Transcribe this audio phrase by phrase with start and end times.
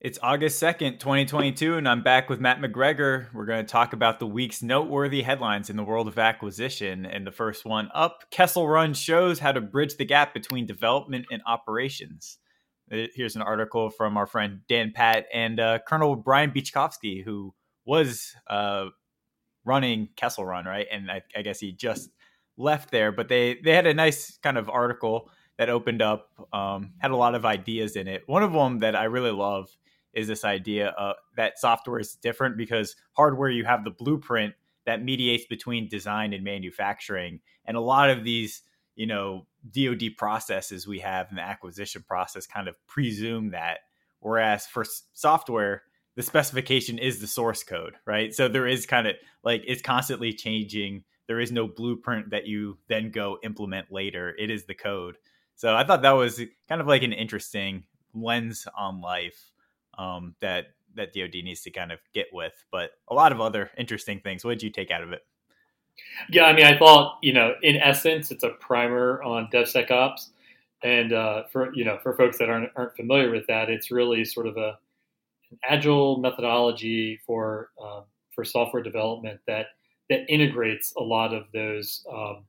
[0.00, 3.26] It's August 2nd, 2022, and I'm back with Matt McGregor.
[3.34, 7.04] We're going to talk about the week's noteworthy headlines in the world of acquisition.
[7.04, 11.26] And the first one up Kessel Run shows how to bridge the gap between development
[11.30, 12.38] and operations.
[12.90, 17.52] Uh, here's an article from our friend Dan Patt and uh, Colonel Brian Beachkowski, who
[17.84, 18.86] was uh,
[19.66, 20.86] running Kessel Run, right?
[20.90, 22.08] And I, I, guess he just
[22.56, 26.94] left there, but they, they had a nice kind of article that opened up, um,
[27.00, 28.22] had a lot of ideas in it.
[28.24, 29.68] One of them that I really love
[30.12, 34.54] is this idea of that software is different because hardware you have the blueprint
[34.86, 37.40] that mediates between design and manufacturing.
[37.64, 38.62] And a lot of these
[38.96, 43.78] you know dod processes we have in the acquisition process kind of presume that.
[44.20, 45.82] Whereas for software
[46.16, 48.34] the specification is the source code right?
[48.34, 51.04] So there is kind of like it's constantly changing.
[51.28, 54.34] There is no blueprint that you then go implement later.
[54.36, 55.16] It is the code.
[55.54, 59.49] So i thought that was kind of like an interesting lens on life
[60.00, 62.64] um, that that DoD needs to kind of get with.
[62.72, 64.44] But a lot of other interesting things.
[64.44, 65.24] What did you take out of it?
[66.30, 70.28] Yeah, I mean, I thought you know, in essence, it's a primer on DevSecOps,
[70.82, 74.24] and uh, for you know, for folks that aren't aren't familiar with that, it's really
[74.24, 74.78] sort of a
[75.50, 78.00] an agile methodology for uh,
[78.34, 79.66] for software development that
[80.08, 82.04] that integrates a lot of those.
[82.10, 82.44] Um,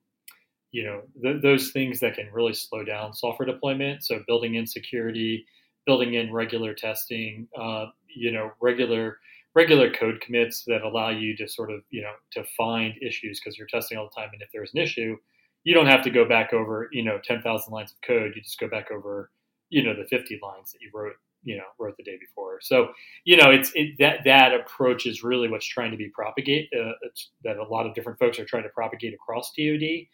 [0.73, 4.05] you know th- those things that can really slow down software deployment.
[4.05, 5.45] So building in security,
[5.85, 9.17] building in regular testing, uh, you know, regular
[9.53, 13.57] regular code commits that allow you to sort of you know to find issues because
[13.57, 15.17] you're testing all the time, and if there's an issue,
[15.63, 18.33] you don't have to go back over you know 10,000 lines of code.
[18.35, 19.31] You just go back over
[19.69, 22.59] you know the 50 lines that you wrote you know wrote the day before.
[22.61, 22.89] So
[23.25, 26.69] you know it's it, that that approach is really what's trying to be propagate.
[26.77, 26.93] Uh,
[27.43, 30.07] that a lot of different folks are trying to propagate across DoD.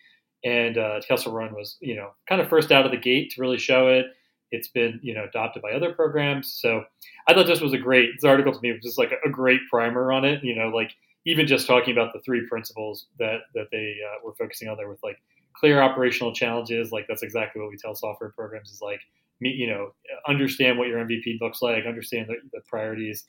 [0.43, 3.41] And uh, Kessel Run was, you know, kind of first out of the gate to
[3.41, 4.05] really show it
[4.51, 6.51] it's been you know adopted by other programs.
[6.61, 6.83] So
[7.27, 9.61] I thought this was a great this article to me was just like a, great
[9.69, 10.43] primer on it.
[10.43, 10.91] You know, like
[11.25, 14.89] even just talking about the three principles that that they uh, were focusing on there
[14.89, 15.17] with like
[15.53, 16.91] clear operational challenges.
[16.91, 19.01] Like that's exactly what we tell software programs is like
[19.39, 19.93] you know
[20.27, 23.25] understand what your MVP looks like, understand the, the priorities.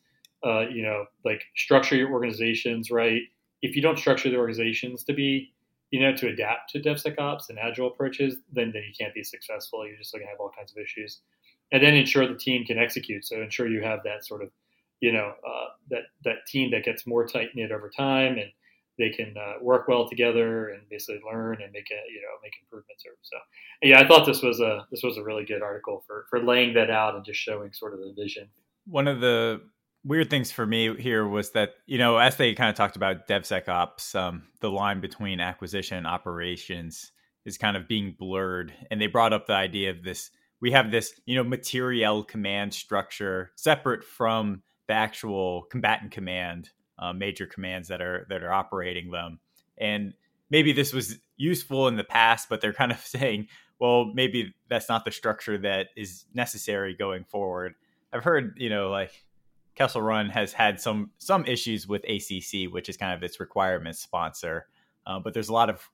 [0.46, 3.22] Uh, you know, like structure your organizations right.
[3.60, 5.52] If you don't structure the organizations to be
[5.90, 9.86] you know, to adapt to DevSecOps and agile approaches, then, then you can't be successful.
[9.86, 11.20] You're just going to have all kinds of issues.
[11.72, 13.24] And then ensure the team can execute.
[13.24, 14.50] So ensure you have that sort of,
[15.00, 18.50] you know, uh, that, that team that gets more tight knit over time and
[18.98, 22.54] they can uh, work well together and basically learn and make a, you know, make
[22.60, 23.04] improvements.
[23.06, 23.36] Or, so
[23.82, 26.74] yeah, I thought this was a, this was a really good article for, for laying
[26.74, 28.48] that out and just showing sort of the vision.
[28.86, 29.62] One of the
[30.04, 33.28] weird things for me here was that you know as they kind of talked about
[33.28, 37.12] DevSecOps, um, the line between acquisition and operations
[37.44, 40.30] is kind of being blurred, and they brought up the idea of this.
[40.60, 47.12] We have this you know materiel command structure separate from the actual combatant command, uh,
[47.12, 49.40] major commands that are that are operating them,
[49.78, 50.14] and
[50.50, 53.48] maybe this was useful in the past, but they're kind of saying,
[53.78, 57.74] well, maybe that's not the structure that is necessary going forward.
[58.12, 59.12] I've heard, you know, like
[59.78, 63.96] Kessel Run has had some some issues with ACC, which is kind of its requirement
[63.96, 64.66] sponsor.
[65.06, 65.88] Uh, but there's a lot of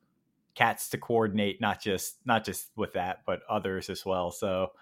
[0.54, 4.30] cats to coordinate, not just not just with that, but others as well.
[4.30, 4.72] So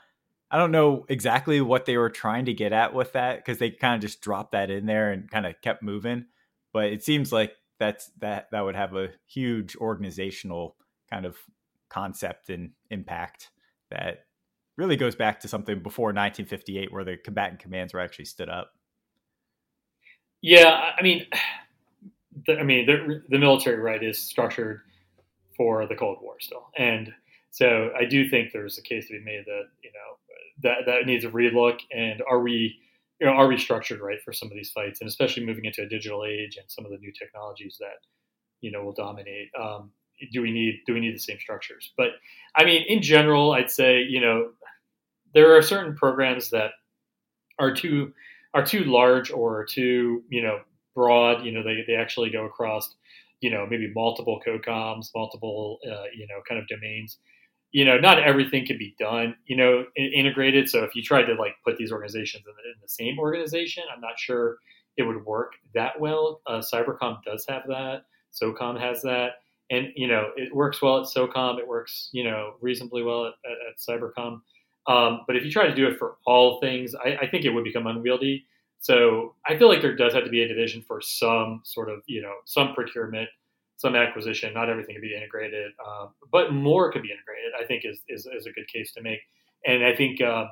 [0.52, 3.70] I don't know exactly what they were trying to get at with that because they
[3.70, 6.26] kind of just dropped that in there and kind of kept moving.
[6.72, 10.76] But it seems like that's that that would have a huge organizational
[11.10, 11.36] kind of
[11.88, 13.50] concept and impact
[13.90, 14.26] that
[14.76, 18.74] really goes back to something before 1958 where the combatant commands were actually stood up.
[20.42, 21.26] Yeah, I mean,
[22.46, 24.80] the, I mean, the, the military right is structured
[25.56, 27.12] for the Cold War still, and
[27.50, 30.18] so I do think there's a case to be made that you know
[30.62, 31.78] that that needs a relook.
[31.94, 32.78] And are we,
[33.20, 35.82] you know, are we structured right for some of these fights, and especially moving into
[35.82, 37.98] a digital age and some of the new technologies that
[38.60, 39.50] you know will dominate?
[39.60, 39.92] Um,
[40.32, 41.92] do we need do we need the same structures?
[41.96, 42.12] But
[42.56, 44.52] I mean, in general, I'd say you know
[45.34, 46.70] there are certain programs that
[47.58, 48.12] are too
[48.54, 50.60] are too large or too you know
[50.94, 51.44] broad.
[51.44, 52.94] You know, they they actually go across
[53.40, 57.18] you know maybe multiple cocoms, multiple uh, you know kind of domains.
[57.70, 59.36] You know, not everything can be done.
[59.46, 60.68] You know, integrated.
[60.68, 63.84] So if you tried to like put these organizations in the, in the same organization,
[63.94, 64.58] I'm not sure
[64.96, 66.42] it would work that well.
[66.46, 68.04] Uh, Cybercom does have that.
[68.32, 69.32] SOCOM has that.
[69.70, 71.58] And, you know, it works well at SOCOM.
[71.58, 74.40] It works, you know, reasonably well at, at, at Cybercom.
[74.86, 77.50] Um, but if you try to do it for all things, I, I, think it
[77.50, 78.46] would become unwieldy.
[78.80, 82.00] So I feel like there does have to be a division for some sort of,
[82.06, 83.28] you know, some procurement,
[83.76, 84.52] some acquisition.
[84.52, 87.52] Not everything can be integrated, um, but more could be integrated.
[87.60, 89.20] I think is, is, is a good case to make.
[89.64, 90.46] And I think uh,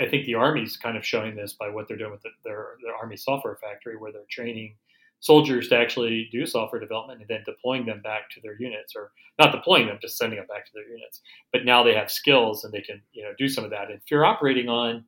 [0.00, 2.76] I think the Army's kind of showing this by what they're doing with the, their
[2.82, 4.74] their Army software factory, where they're training
[5.20, 9.10] soldiers to actually do software development and then deploying them back to their units, or
[9.38, 11.20] not deploying them, just sending them back to their units.
[11.52, 13.90] But now they have skills and they can you know do some of that.
[13.90, 15.04] If you're operating on,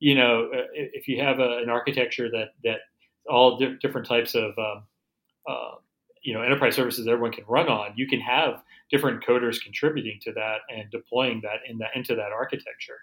[0.00, 2.78] you know, uh, if you have a, an architecture that that
[3.28, 4.84] all di- different types of um,
[5.48, 5.76] uh,
[6.22, 10.32] you know enterprise services everyone can run on, you can have different coders contributing to
[10.32, 12.98] that and deploying that in that into that architecture.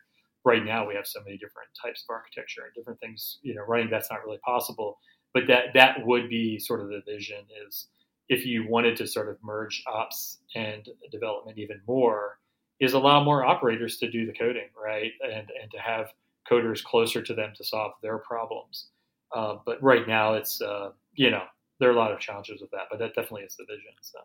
[0.46, 3.64] Right now, we have so many different types of architecture and different things, you know,
[3.68, 3.90] running.
[3.90, 4.98] That's not really possible,
[5.34, 7.88] but that that would be sort of the vision is
[8.30, 12.38] if you wanted to sort of merge ops and development even more,
[12.80, 16.14] is allow more operators to do the coding, right, and and to have
[16.50, 18.88] coders closer to them to solve their problems.
[19.36, 21.44] Uh, but right now, it's uh, you know
[21.80, 23.94] there are a lot of challenges with that, but that definitely is the vision.
[24.02, 24.20] So.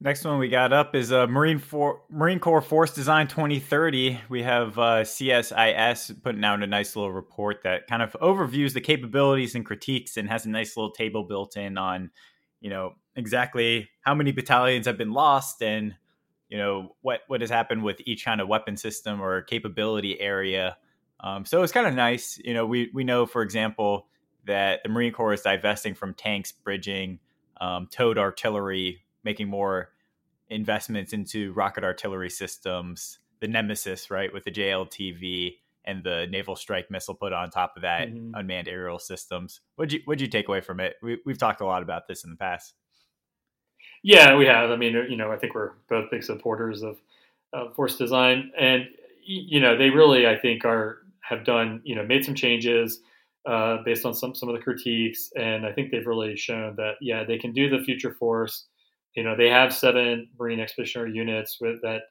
[0.00, 4.20] Next one we got up is uh, Marine For- Marine Corps Force Design 2030.
[4.28, 8.80] We have uh, CSIS putting out a nice little report that kind of overviews the
[8.80, 12.10] capabilities and critiques and has a nice little table built in on,
[12.60, 15.96] you know, exactly how many battalions have been lost and,
[16.48, 20.76] you know, what what has happened with each kind of weapon system or capability area.
[21.18, 22.38] Um, so it's kind of nice.
[22.44, 24.06] You know, we we know, for example,
[24.44, 27.18] that the Marine Corps is divesting from tanks, bridging,
[27.60, 29.90] um, towed artillery making more
[30.48, 36.90] investments into rocket artillery systems, the NMESIS, right, with the JLTV and the naval strike
[36.90, 38.34] missile put on top of that, mm-hmm.
[38.34, 39.60] unmanned aerial systems.
[39.76, 40.96] What'd you what'd you take away from it?
[41.02, 42.74] We, we've talked a lot about this in the past.
[44.02, 44.70] Yeah, we have.
[44.70, 46.98] I mean, you know, I think we're both big supporters of
[47.52, 48.86] uh, force design, and
[49.24, 53.00] you know, they really, I think, are have done, you know, made some changes
[53.46, 56.94] uh, based on some some of the critiques, and I think they've really shown that,
[57.00, 58.66] yeah, they can do the future force
[59.18, 62.02] you know, they have seven Marine Expeditionary units with that,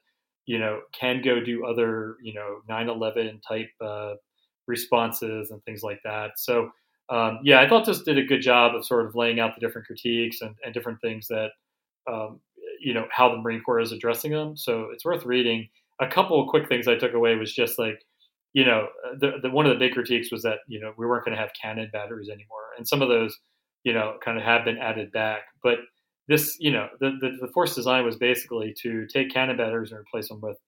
[0.44, 4.16] you know, can go do other, you know, 9/11 type uh,
[4.66, 6.32] responses and things like that.
[6.36, 6.70] So,
[7.08, 9.60] um, yeah, I thought this did a good job of sort of laying out the
[9.66, 11.52] different critiques and, and different things that,
[12.06, 12.40] um,
[12.78, 14.54] you know, how the Marine Corps is addressing them.
[14.54, 15.66] So it's worth reading.
[16.00, 18.04] A couple of quick things I took away was just like,
[18.52, 18.88] you know,
[19.18, 21.40] the, the one of the big critiques was that you know we weren't going to
[21.40, 23.34] have cannon batteries anymore, and some of those,
[23.84, 25.78] you know, kind of have been added back, but
[26.28, 30.00] this, you know, the, the, the force design was basically to take cannon batteries and
[30.00, 30.58] replace them with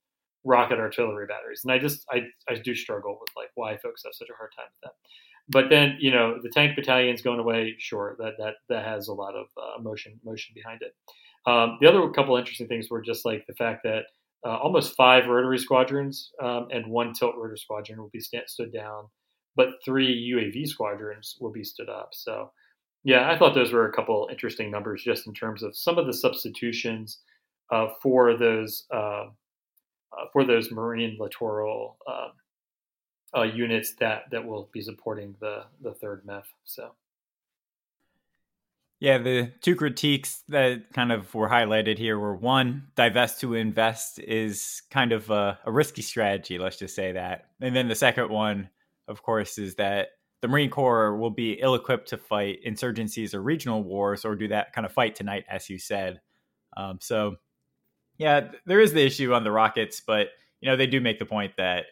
[0.45, 1.61] rocket artillery batteries.
[1.65, 4.51] And I just, I, I do struggle with like why folks have such a hard
[4.57, 4.95] time with that.
[5.49, 7.75] But then, you know, the tank battalion's going away.
[7.79, 10.95] Sure, that that that has a lot of uh, motion motion behind it.
[11.51, 14.05] Um, the other couple interesting things were just like the fact that
[14.47, 18.73] uh, almost five rotary squadrons um, and one tilt rotor squadron will be st- stood
[18.73, 19.09] down,
[19.57, 22.11] but three UAV squadrons will be stood up.
[22.13, 22.53] So
[23.05, 26.07] yeah, I thought those were a couple interesting numbers just in terms of some of
[26.07, 27.19] the substitutions
[27.71, 29.27] uh, for those uh,
[30.13, 32.33] uh, for those marine littoral um,
[33.37, 36.45] uh, units that that will be supporting the the third MEF.
[36.65, 36.93] So.
[38.99, 44.19] Yeah, the two critiques that kind of were highlighted here were one, divest to invest
[44.19, 47.47] is kind of a, a risky strategy, let's just say that.
[47.63, 48.69] And then the second one,
[49.09, 50.09] of course, is that
[50.41, 54.49] the Marine Corps will be ill equipped to fight insurgencies or regional wars or do
[54.49, 56.21] that kind of fight tonight, as you said.
[56.77, 57.37] Um, so,
[58.17, 60.29] yeah, there is the issue on the rockets, but
[60.61, 61.87] you know they do make the point that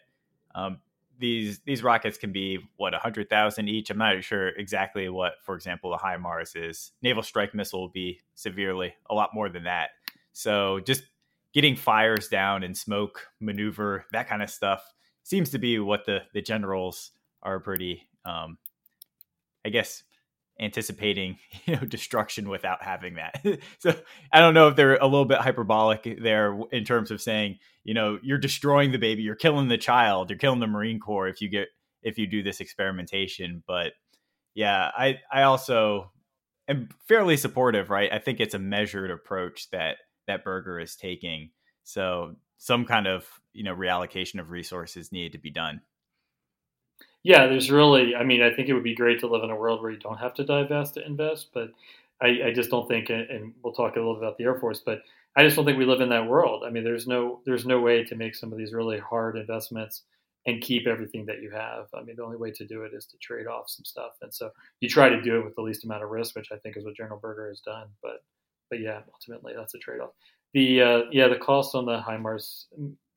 [0.55, 0.79] um,
[1.19, 3.89] these these rockets can be what hundred thousand each.
[3.89, 6.91] I'm not sure exactly what, for example, the HIMARS is.
[7.01, 9.89] Naval strike missile will be severely a lot more than that.
[10.33, 11.03] So just
[11.53, 14.83] getting fires down and smoke maneuver that kind of stuff
[15.23, 17.11] seems to be what the the generals
[17.43, 18.57] are pretty um,
[19.65, 20.03] I guess
[20.59, 23.43] anticipating you know destruction without having that.
[23.79, 23.93] so
[24.31, 27.93] I don't know if they're a little bit hyperbolic there in terms of saying you
[27.93, 31.41] know you're destroying the baby, you're killing the child, you're killing the Marine Corps if
[31.41, 31.67] you get
[32.01, 33.63] if you do this experimentation.
[33.67, 33.93] But
[34.53, 36.11] yeah, I I also
[36.67, 38.11] am fairly supportive, right?
[38.11, 41.51] I think it's a measured approach that that Berger is taking.
[41.83, 45.81] So some kind of you know reallocation of resources needed to be done
[47.23, 49.55] yeah, there's really, I mean, I think it would be great to live in a
[49.55, 51.71] world where you don't have to divest to invest, but
[52.21, 55.01] I, I just don't think, and we'll talk a little about the Air Force, but
[55.35, 56.63] I just don't think we live in that world.
[56.65, 60.03] I mean, there's no, there's no way to make some of these really hard investments
[60.45, 61.87] and keep everything that you have.
[61.93, 64.33] I mean, the only way to do it is to trade off some stuff, and
[64.33, 66.77] so you try to do it with the least amount of risk, which I think
[66.77, 67.87] is what General Berger has done.
[68.01, 68.23] But,
[68.69, 70.11] but yeah, ultimately that's a trade off.
[70.53, 72.65] The uh, yeah, the cost on the HIMARS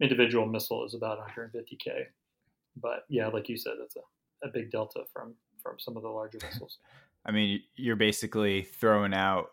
[0.00, 2.06] individual missile is about 150k
[2.76, 6.08] but yeah, like you said, it's a, a big delta from from some of the
[6.08, 6.78] larger vessels.
[7.24, 9.50] I mean, you're basically throwing out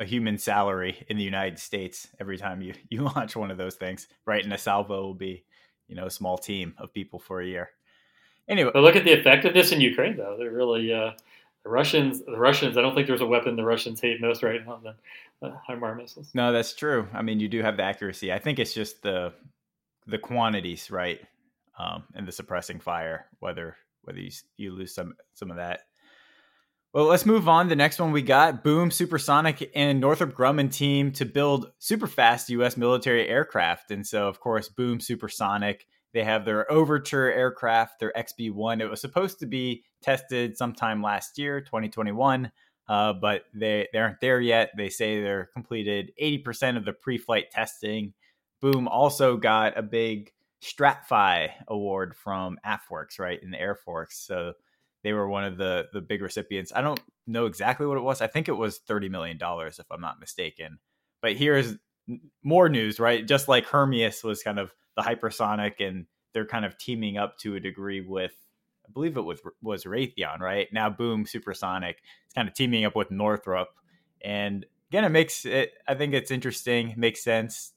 [0.00, 3.76] a human salary in the United States every time you you launch one of those
[3.76, 4.44] things, right?
[4.44, 5.44] And a salvo will be
[5.88, 7.70] you know a small team of people for a year.
[8.48, 10.36] Anyway, but look at the effectiveness in Ukraine, though.
[10.36, 11.12] They're really uh,
[11.62, 12.22] the Russians.
[12.24, 12.76] The Russians.
[12.76, 14.94] I don't think there's a weapon the Russians hate most right now than
[15.50, 16.30] uh, HIMARS missiles.
[16.34, 17.08] No, that's true.
[17.12, 18.32] I mean, you do have the accuracy.
[18.32, 19.32] I think it's just the
[20.06, 21.20] the quantities, right,
[21.78, 23.26] um, and the suppressing fire.
[23.40, 25.80] Whether whether you, you lose some some of that.
[26.92, 27.68] Well, let's move on.
[27.68, 32.50] The next one we got Boom Supersonic and Northrop Grumman team to build super fast
[32.50, 32.76] U.S.
[32.76, 33.90] military aircraft.
[33.90, 38.82] And so, of course, Boom Supersonic, they have their Overture aircraft, their XB 1.
[38.82, 42.52] It was supposed to be tested sometime last year, 2021,
[42.88, 44.72] uh, but they, they aren't there yet.
[44.76, 48.12] They say they're completed 80% of the pre flight testing.
[48.60, 50.30] Boom also got a big
[50.62, 54.14] STRATFI award from AFWERX, right, in the Air Force.
[54.16, 54.54] So,
[55.02, 56.72] they were one of the the big recipients.
[56.74, 58.20] I don't know exactly what it was.
[58.20, 60.78] I think it was thirty million dollars, if I'm not mistaken.
[61.20, 61.74] But here's
[62.42, 63.26] more news, right?
[63.26, 67.56] Just like Hermeus was kind of the hypersonic, and they're kind of teaming up to
[67.56, 68.32] a degree with,
[68.86, 70.68] I believe it was was Raytheon, right?
[70.72, 73.68] Now, Boom Supersonic is kind of teaming up with Northrop,
[74.22, 75.72] and again, it makes it.
[75.88, 77.71] I think it's interesting, makes sense.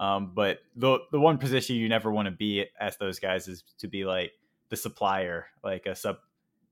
[0.00, 3.64] Um, but the the one position you never want to be as those guys is
[3.78, 4.32] to be like
[4.68, 6.18] the supplier, like a sub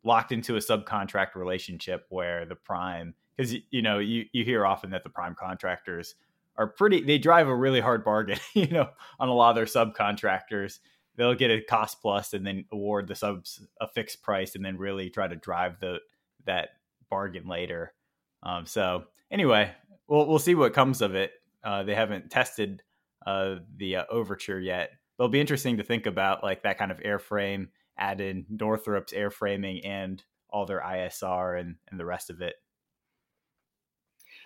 [0.04, 4.90] locked into a subcontract relationship where the prime because you know you you hear often
[4.90, 6.14] that the prime contractors
[6.56, 9.64] are pretty they drive a really hard bargain you know on a lot of their
[9.64, 10.78] subcontractors.
[11.16, 14.76] They'll get a cost plus and then award the subs a fixed price and then
[14.76, 16.00] really try to drive the
[16.44, 16.70] that
[17.10, 17.92] bargain later.
[18.42, 19.72] Um, so anyway
[20.08, 21.32] we'll we'll see what comes of it.
[21.64, 22.82] Uh, they haven't tested
[23.26, 26.90] uh, the uh, overture yet but it'll be interesting to think about like that kind
[26.90, 27.68] of airframe
[27.98, 32.54] add in Northrop's airframing and all their ISR and, and the rest of it.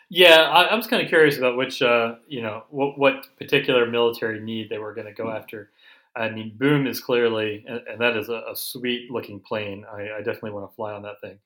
[0.09, 3.87] Yeah, I, I was kind of curious about which, uh, you know, what, what particular
[3.87, 5.37] military need they were going to go mm-hmm.
[5.37, 5.71] after.
[6.17, 9.85] I mean, Boom is clearly, and, and that is a, a, sweet looking plane.
[9.91, 11.39] I, I, definitely want to fly on that thing.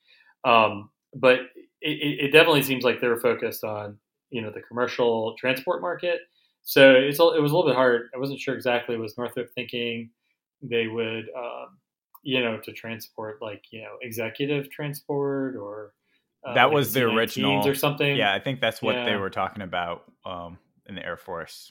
[0.44, 1.40] Um, but
[1.82, 3.98] it, it, definitely seems like they were focused on,
[4.30, 6.20] you know, the commercial transport market.
[6.64, 8.08] So it's, it was a little bit hard.
[8.14, 10.10] I wasn't sure exactly was Northrop thinking
[10.62, 11.78] they would um,
[12.24, 15.92] you know, to transport like you know executive transport or
[16.44, 18.16] uh, that was like the original or something.
[18.16, 19.04] Yeah, I think that's what yeah.
[19.04, 21.70] they were talking about um, in the Air Force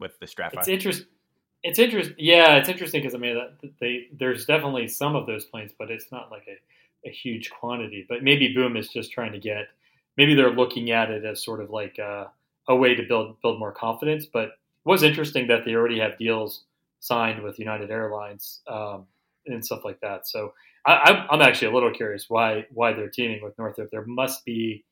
[0.00, 0.54] with the STRATFI.
[0.54, 1.06] It's interesting.
[1.62, 2.16] It's interesting.
[2.18, 3.38] Yeah, it's interesting because I mean,
[3.80, 8.06] they there's definitely some of those planes, but it's not like a, a huge quantity.
[8.08, 9.68] But maybe Boom is just trying to get.
[10.16, 12.30] Maybe they're looking at it as sort of like a,
[12.68, 14.26] a way to build build more confidence.
[14.26, 14.52] But it
[14.84, 16.64] was interesting that they already have deals
[17.00, 18.60] signed with United Airlines.
[18.66, 19.06] Um,
[19.46, 20.26] and stuff like that.
[20.26, 20.54] So
[20.86, 23.90] I, am actually a little curious why why they're teaming with Northrop.
[23.90, 24.84] There must be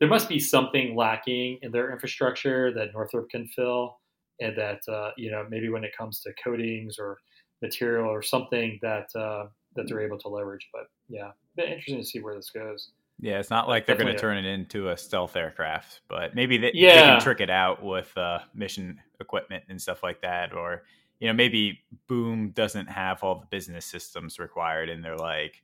[0.00, 3.98] there must be something lacking in their infrastructure that Northrop can fill,
[4.40, 7.18] and that uh, you know maybe when it comes to coatings or
[7.62, 10.68] material or something that uh, that they're able to leverage.
[10.72, 12.90] But yeah, interesting to see where this goes.
[13.18, 16.58] Yeah, it's not like they're going to turn it into a stealth aircraft, but maybe
[16.58, 16.94] they, yeah.
[16.94, 20.82] they can trick it out with uh, mission equipment and stuff like that, or
[21.18, 25.62] you know, maybe Boom doesn't have all the business systems required, and they're like,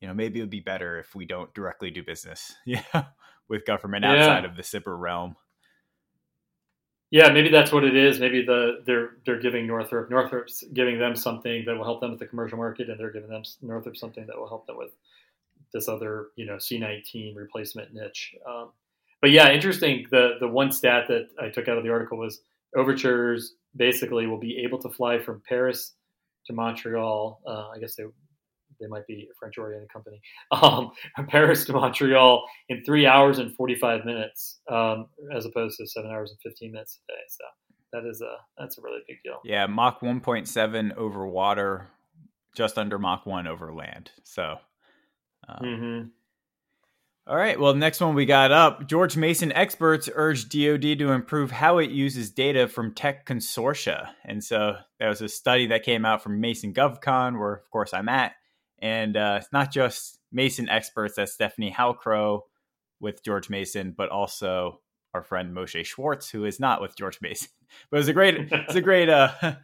[0.00, 2.82] you know, maybe it would be better if we don't directly do business, yeah,
[3.48, 4.14] with government yeah.
[4.14, 5.36] outside of the SBIR realm.
[7.10, 8.18] Yeah, maybe that's what it is.
[8.18, 12.18] Maybe the they're they're giving Northrop Northrop's giving them something that will help them with
[12.18, 14.90] the commercial market, and they're giving them Northrop something that will help them with
[15.72, 18.34] this other you know C19 replacement niche.
[18.48, 18.70] Um,
[19.20, 20.06] but yeah, interesting.
[20.10, 22.40] The the one stat that I took out of the article was
[22.76, 25.94] overtures basically will be able to fly from Paris
[26.46, 27.40] to Montreal.
[27.46, 28.04] Uh, I guess they
[28.80, 30.20] they might be a French oriented company.
[30.52, 30.92] Um,
[31.28, 36.10] Paris to Montreal in three hours and forty five minutes, um, as opposed to seven
[36.10, 37.18] hours and fifteen minutes a day.
[37.28, 37.44] So
[37.92, 39.40] that is a that's a really big deal.
[39.44, 41.88] Yeah, Mach one point seven over water,
[42.54, 44.10] just under Mach one over land.
[44.22, 44.58] So.
[45.48, 46.08] Um, mm-hmm.
[47.28, 47.58] All right.
[47.58, 48.86] Well, next one we got up.
[48.86, 54.44] George Mason experts urge DoD to improve how it uses data from tech consortia, and
[54.44, 58.08] so there was a study that came out from Mason GovCon, where of course I'm
[58.08, 58.34] at,
[58.78, 61.16] and uh, it's not just Mason experts.
[61.16, 62.42] That's Stephanie Halcrow
[63.00, 64.80] with George Mason, but also
[65.12, 67.48] our friend Moshe Schwartz, who is not with George Mason.
[67.90, 69.32] But it was a great, it's a great uh,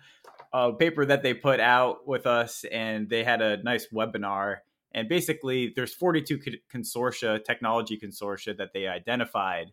[0.52, 4.56] uh, paper that they put out with us, and they had a nice webinar
[4.94, 6.38] and basically, there's 42
[6.72, 9.72] consortia, technology consortia that they identified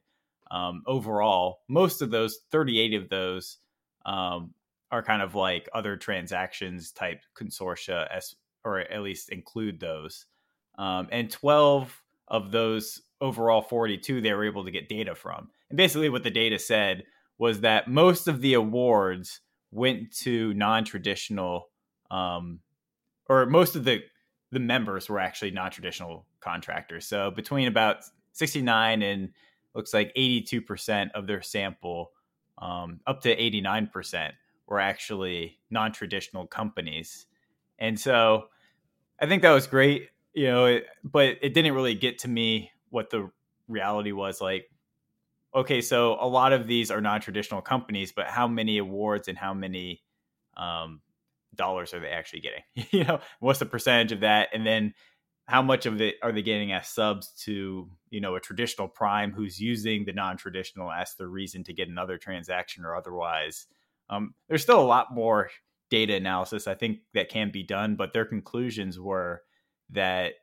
[0.52, 1.60] um, overall.
[1.68, 3.58] Most of those, 38 of those,
[4.06, 4.54] um,
[4.92, 10.26] are kind of like other transactions type consortia, as, or at least include those.
[10.78, 15.50] Um, and 12 of those overall 42, they were able to get data from.
[15.70, 17.04] And basically, what the data said
[17.38, 21.70] was that most of the awards went to non-traditional
[22.10, 22.60] um,
[23.30, 24.02] or most of the
[24.52, 27.06] the members were actually non-traditional contractors.
[27.06, 28.04] So between about
[28.34, 29.30] 69 and
[29.76, 32.12] looks like 82% of their sample
[32.58, 34.32] um, up to 89%
[34.68, 37.26] were actually non-traditional companies.
[37.78, 38.46] And so
[39.22, 42.72] i think that was great you know it, but it didn't really get to me
[42.90, 43.30] what the
[43.68, 44.70] reality was like
[45.56, 49.54] okay, so a lot of these are non-traditional companies, but how many awards and how
[49.54, 50.02] many
[50.58, 51.02] um,
[51.60, 52.64] dollars are they actually getting?
[52.92, 54.94] you know, what's the percentage of that, and then
[55.46, 59.32] how much of it are they getting as subs to you know a traditional prime
[59.32, 63.68] who's using the non-traditional as the reason to get another transaction or otherwise?
[64.10, 65.52] Um, there's still a lot more
[65.90, 69.42] data analysis I think that can be done, but their conclusions were
[69.92, 70.34] that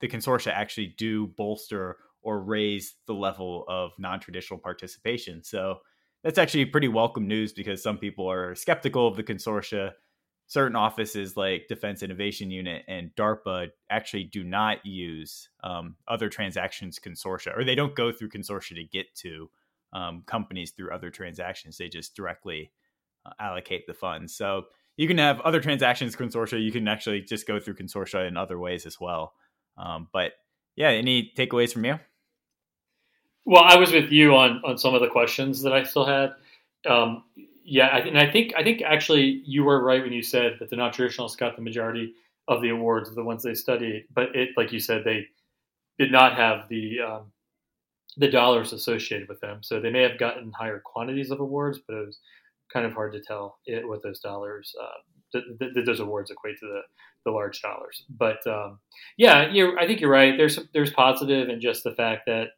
[0.00, 5.42] the consortia actually do bolster or raise the level of non-traditional participation.
[5.42, 5.78] So
[6.22, 9.92] that's actually pretty welcome news because some people are skeptical of the consortia.
[10.46, 16.98] Certain offices like Defense Innovation Unit and DARPA actually do not use um, other transactions
[16.98, 19.50] consortia, or they don't go through consortia to get to
[19.94, 21.78] um, companies through other transactions.
[21.78, 22.70] They just directly
[23.24, 24.34] uh, allocate the funds.
[24.34, 24.64] So
[24.96, 26.62] you can have other transactions consortia.
[26.62, 29.32] You can actually just go through consortia in other ways as well.
[29.78, 30.32] Um, but
[30.76, 31.98] yeah, any takeaways from you?
[33.44, 36.34] Well, I was with you on on some of the questions that I still had.
[36.88, 37.24] Um,
[37.64, 40.76] yeah, and I think I think actually you were right when you said that the
[40.76, 42.14] non-traditionals got the majority
[42.46, 44.06] of the awards, the ones they studied.
[44.14, 45.26] But it, like you said, they
[45.98, 47.32] did not have the um,
[48.16, 49.62] the dollars associated with them.
[49.62, 52.18] So they may have gotten higher quantities of awards, but it was
[52.72, 56.58] kind of hard to tell it, what those dollars, uh, th- th- those awards equate
[56.60, 56.80] to the,
[57.24, 58.04] the large dollars.
[58.08, 58.78] But um,
[59.16, 60.36] yeah, I think you're right.
[60.36, 62.48] There's there's positive in just the fact that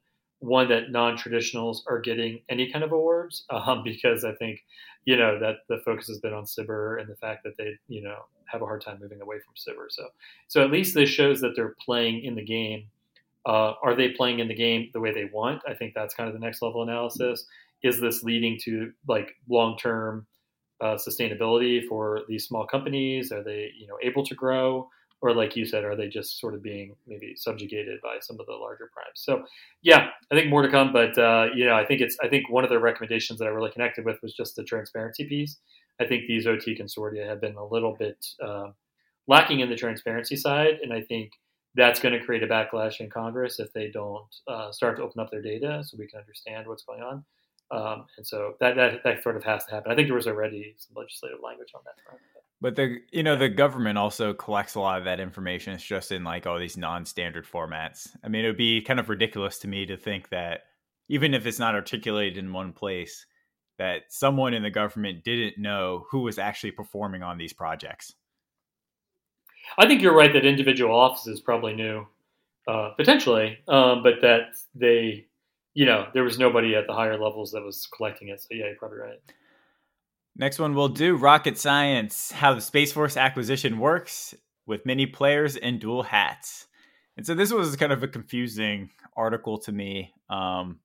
[0.40, 4.60] one that non-traditionals are getting any kind of awards um, because I think
[5.04, 8.02] you know that the focus has been on SBIR and the fact that they you
[8.02, 8.16] know
[8.46, 9.86] have a hard time moving away from SBIR.
[9.90, 10.08] So
[10.48, 12.88] so at least this shows that they're playing in the game.
[13.44, 15.62] Uh, are they playing in the game the way they want?
[15.68, 17.46] I think that's kind of the next level analysis.
[17.82, 20.26] Is this leading to like long-term
[20.80, 23.30] uh, sustainability for these small companies?
[23.30, 24.88] Are they you know able to grow?
[25.22, 28.46] Or like you said, are they just sort of being maybe subjugated by some of
[28.46, 29.14] the larger primes?
[29.14, 29.44] So,
[29.82, 30.92] yeah, I think more to come.
[30.92, 33.48] But uh, you know, I think it's I think one of the recommendations that I
[33.48, 35.58] really connected with was just the transparency piece.
[36.00, 38.68] I think these OT consortia have been a little bit uh,
[39.26, 41.32] lacking in the transparency side, and I think
[41.74, 45.20] that's going to create a backlash in Congress if they don't uh, start to open
[45.20, 47.24] up their data so we can understand what's going on.
[47.70, 49.90] Um, and so that, that that sort of has to happen.
[49.90, 52.20] I think there was already some legislative language on that front.
[52.60, 55.74] But the you know the government also collects a lot of that information.
[55.74, 58.08] It's just in like all these non-standard formats.
[58.24, 60.60] I mean, it would be kind of ridiculous to me to think that
[61.08, 63.26] even if it's not articulated in one place,
[63.78, 68.14] that someone in the government didn't know who was actually performing on these projects.
[69.78, 72.06] I think you're right that individual offices probably knew,
[72.68, 75.26] uh, potentially, um, but that they,
[75.74, 78.40] you know, there was nobody at the higher levels that was collecting it.
[78.40, 79.20] So yeah, you're probably right.
[80.38, 84.34] Next one we'll do rocket science, how the Space Force acquisition works
[84.66, 86.66] with many players and dual hats.
[87.16, 90.80] And so this was kind of a confusing article to me, um,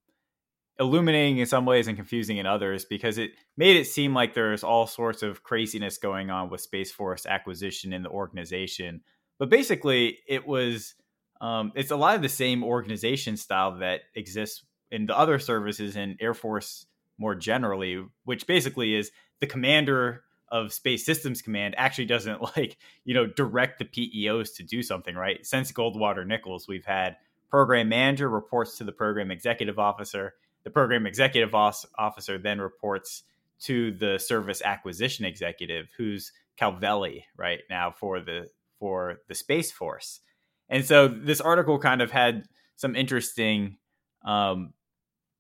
[0.79, 4.63] illuminating in some ways and confusing in others because it made it seem like there's
[4.63, 9.01] all sorts of craziness going on with Space Force acquisition in the organization.
[9.37, 10.95] But basically, it was
[11.41, 15.97] um, it's a lot of the same organization style that exists in the other services
[15.97, 16.85] in Air Force
[17.17, 19.11] more generally, which basically is
[19.41, 24.63] the commander of Space Systems Command actually doesn't like, you know, direct the PEOs to
[24.63, 25.45] do something, right?
[25.45, 27.17] Since Goldwater Nichols, we've had
[27.49, 30.36] program manager reports to the program executive officer.
[30.63, 33.23] The program executive officer then reports
[33.62, 38.49] to the service acquisition executive, who's Calvelli right now for the
[38.80, 40.21] for the Space Force.
[40.69, 43.77] And so this article kind of had some interesting,
[44.23, 44.73] um,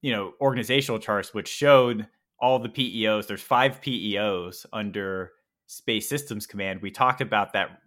[0.01, 2.07] you know, organizational charts which showed
[2.41, 3.27] all the PEOs.
[3.27, 5.31] There's five PEOs under
[5.67, 6.81] Space Systems Command.
[6.81, 7.81] We talked about that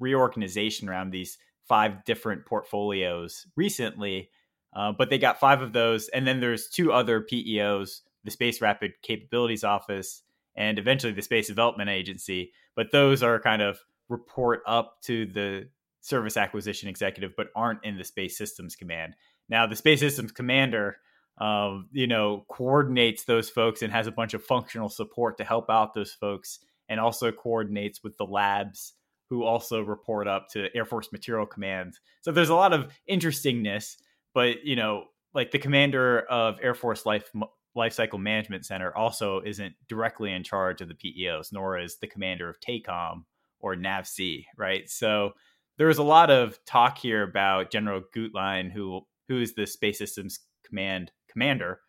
[0.00, 4.30] reorganization around these five different portfolios recently,
[4.74, 6.08] uh, but they got five of those.
[6.08, 10.22] And then there's two other PEOs the Space Rapid Capabilities Office
[10.54, 12.52] and eventually the Space Development Agency.
[12.76, 15.68] But those are kind of report up to the
[16.00, 19.14] Service Acquisition Executive, but aren't in the Space Systems Command.
[19.48, 20.98] Now, the Space Systems Commander
[21.38, 25.70] um, you know, coordinates those folks and has a bunch of functional support to help
[25.70, 28.94] out those folks, and also coordinates with the labs
[29.28, 31.98] who also report up to Air Force Material Command.
[32.20, 33.96] So there's a lot of interestingness,
[34.34, 37.32] but you know, like the commander of Air Force Life
[37.74, 42.48] Lifecycle Management Center also isn't directly in charge of the PEOs, nor is the commander
[42.48, 43.24] of TACOM
[43.58, 44.88] or NAVSEA, right?
[44.90, 45.32] So
[45.78, 49.96] there was a lot of talk here about General Guetlein, who who is the Space
[49.96, 51.80] Systems Command commander,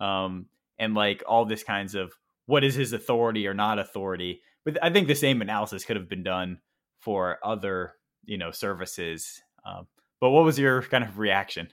[0.00, 0.46] um,
[0.78, 2.12] and like all this kinds of
[2.46, 4.40] what is his authority or not authority.
[4.64, 6.58] But I think the same analysis could have been done
[7.00, 9.42] for other you know services.
[9.64, 9.86] Um,
[10.20, 11.68] but what was your kind of reaction?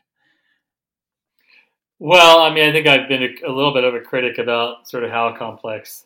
[2.00, 4.88] Well, I mean, I think I've been a, a, little bit of a critic about
[4.88, 6.06] sort of how complex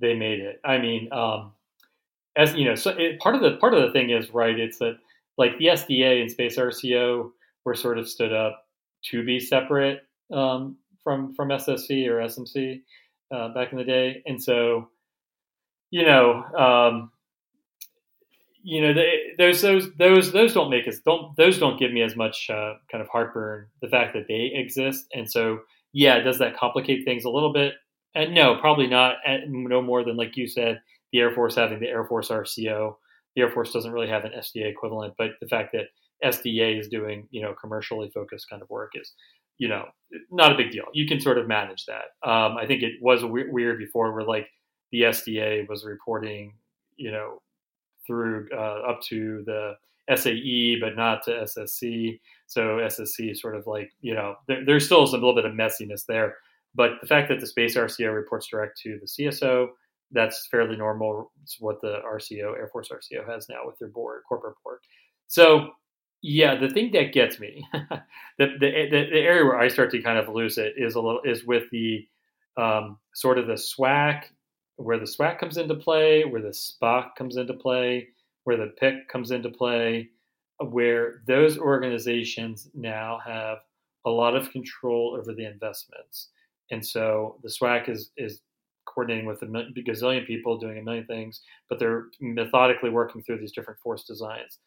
[0.00, 0.60] they made it.
[0.64, 1.52] I mean, um,
[2.36, 4.58] as you know, so it, part of the part of the thing is right.
[4.58, 4.98] It's that
[5.36, 7.30] like the SDA and Space RCO
[7.64, 8.66] were sort of stood up
[9.10, 10.02] to be separate
[10.32, 12.82] um, from from SSC or SMC
[13.34, 14.88] uh, back in the day, and so
[15.90, 17.10] you know, um,
[18.62, 22.02] you know, they, those those those those don't make us don't those don't give me
[22.02, 23.66] as much uh, kind of heartburn.
[23.80, 25.60] The fact that they exist, and so
[25.92, 27.74] yeah, does that complicate things a little bit?
[28.14, 29.16] And no, probably not.
[29.46, 30.80] No more than like you said,
[31.12, 32.96] the Air Force having the Air Force RCO.
[33.36, 35.86] The Air Force doesn't really have an SDA equivalent, but the fact that
[36.24, 39.12] SDA is doing you know commercially focused kind of work is
[39.58, 39.86] you know
[40.30, 40.86] not a big deal.
[40.92, 42.28] You can sort of manage that.
[42.28, 44.48] Um, I think it was weird before where like
[44.90, 46.54] the SDA was reporting
[46.96, 47.42] you know
[48.06, 49.74] through uh, up to the
[50.14, 52.18] SAE, but not to SSC.
[52.46, 56.04] So SSC sort of like, you know, there, there's still some little bit of messiness
[56.06, 56.36] there.
[56.74, 59.68] But the fact that the Space RCO reports direct to the CSO,
[60.10, 61.32] that's fairly normal.
[61.42, 64.78] It's what the RCO, Air Force RCO, has now with their board, corporate board.
[65.26, 65.70] So,
[66.22, 70.18] yeah, the thing that gets me, the, the, the, area where I start to kind
[70.18, 72.06] of lose it is a little is with the
[72.56, 74.24] um, sort of the SWAC
[74.78, 78.08] where the SWAC comes into play, where the SPOC comes into play,
[78.44, 80.08] where the PIC comes into play,
[80.60, 83.58] where those organizations now have
[84.06, 86.28] a lot of control over the investments.
[86.70, 88.40] And so the SWAC is, is
[88.86, 93.52] coordinating with a gazillion people doing a million things, but they're methodically working through these
[93.52, 94.60] different force designs.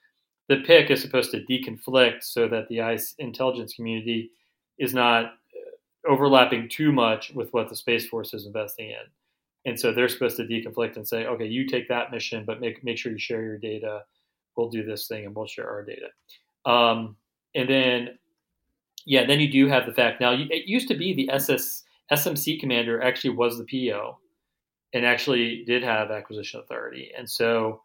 [0.50, 4.32] The PIC is supposed to deconflict so that the ICE intelligence community
[4.80, 9.06] is not uh, overlapping too much with what the Space Force is investing in.
[9.66, 12.84] And so they're supposed to deconflict and say, okay, you take that mission, but make
[12.84, 14.04] make sure you share your data.
[14.56, 16.08] We'll do this thing and we'll share our data.
[16.66, 17.16] Um,
[17.56, 18.20] and then,
[19.06, 20.34] yeah, then you do have the fact now.
[20.34, 24.18] It used to be the SS SMC commander actually was the PO,
[24.94, 27.12] and actually did have acquisition authority.
[27.18, 27.84] And so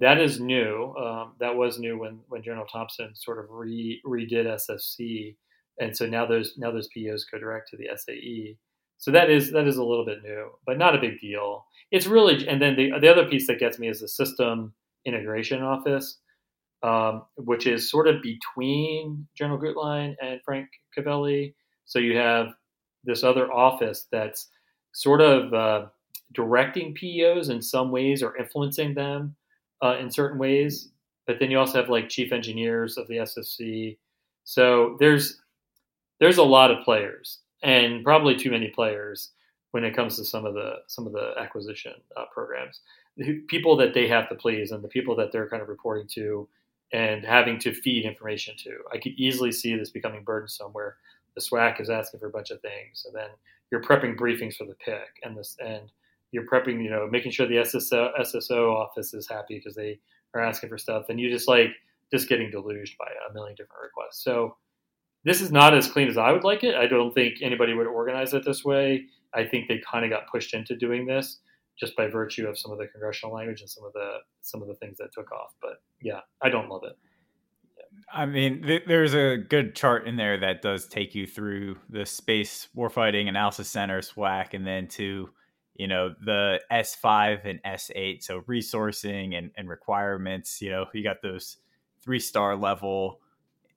[0.00, 0.94] that is new.
[0.96, 5.36] Um, that was new when when General Thompson sort of re, redid SFC,
[5.78, 8.56] and so now those now those POs go direct to the SAE.
[8.98, 11.64] So that is that is a little bit new, but not a big deal.
[11.90, 14.74] It's really and then the the other piece that gets me is the system
[15.06, 16.18] integration office,
[16.82, 21.54] um, which is sort of between General Guetlein and Frank Calvelli.
[21.86, 22.48] So you have
[23.04, 24.48] this other office that's
[24.92, 25.86] sort of uh,
[26.34, 29.36] directing PEOs in some ways or influencing them
[29.82, 30.90] uh, in certain ways.
[31.26, 33.98] But then you also have like chief engineers of the SFC.
[34.44, 35.40] So there's
[36.20, 39.30] there's a lot of players and probably too many players
[39.72, 42.80] when it comes to some of the some of the acquisition uh, programs.
[43.16, 46.06] The people that they have to please and the people that they're kind of reporting
[46.14, 46.48] to
[46.92, 48.78] and having to feed information to.
[48.92, 50.96] I could easily see this becoming burdensome where
[51.34, 53.28] the SWAC is asking for a bunch of things, and then
[53.70, 55.90] you're prepping briefings for the PIC and this and
[56.32, 59.98] you're prepping, you know, making sure the SSO, SSO office is happy because they
[60.34, 61.70] are asking for stuff, and you just like
[62.12, 64.22] just getting deluged by a million different requests.
[64.22, 64.56] So
[65.24, 66.74] this is not as clean as I would like it.
[66.74, 69.04] I don't think anybody would organize it this way.
[69.34, 71.40] I think they kind of got pushed into doing this
[71.78, 74.68] just by virtue of some of the congressional language and some of the some of
[74.68, 75.54] the things that took off.
[75.60, 76.96] But yeah, I don't love it.
[78.12, 82.06] I mean, th- there's a good chart in there that does take you through the
[82.06, 85.30] Space Warfighting Analysis Center SWAC, and then to
[85.78, 88.22] you know the S5 and S8.
[88.22, 90.60] So resourcing and, and requirements.
[90.60, 91.56] You know, you got those
[92.02, 93.20] three star level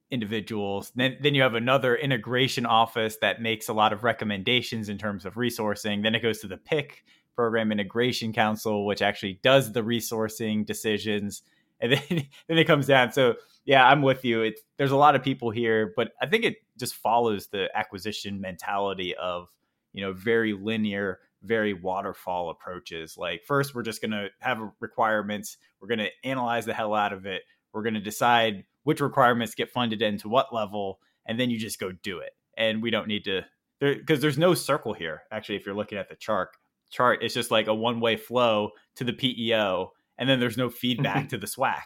[0.10, 0.92] individuals.
[0.96, 5.26] Then, then you have another integration office that makes a lot of recommendations in terms
[5.26, 6.04] of resourcing.
[6.04, 11.44] Then it goes to the PIC Program Integration Council, which actually does the resourcing decisions.
[11.80, 12.02] And then,
[12.48, 13.14] then it comes down.
[13.14, 14.42] So yeah, I'm with you.
[14.42, 18.42] It's there's a lot of people here, but I think it just follows the acquisition
[18.42, 19.48] mentality of
[19.94, 23.18] you know very linear, very waterfall approaches.
[23.18, 25.58] Like first, we're just gonna have requirements.
[25.80, 27.44] We're gonna analyze the hell out of it.
[27.74, 31.92] We're gonna decide which requirements get funded into what level, and then you just go
[31.92, 32.32] do it.
[32.58, 33.46] And we don't need to
[33.80, 35.24] because there, there's no circle here.
[35.32, 36.50] Actually, if you're looking at the chart,
[36.90, 40.70] chart it's just like a one way flow to the PEO, and then there's no
[40.70, 41.82] feedback to the SWAC,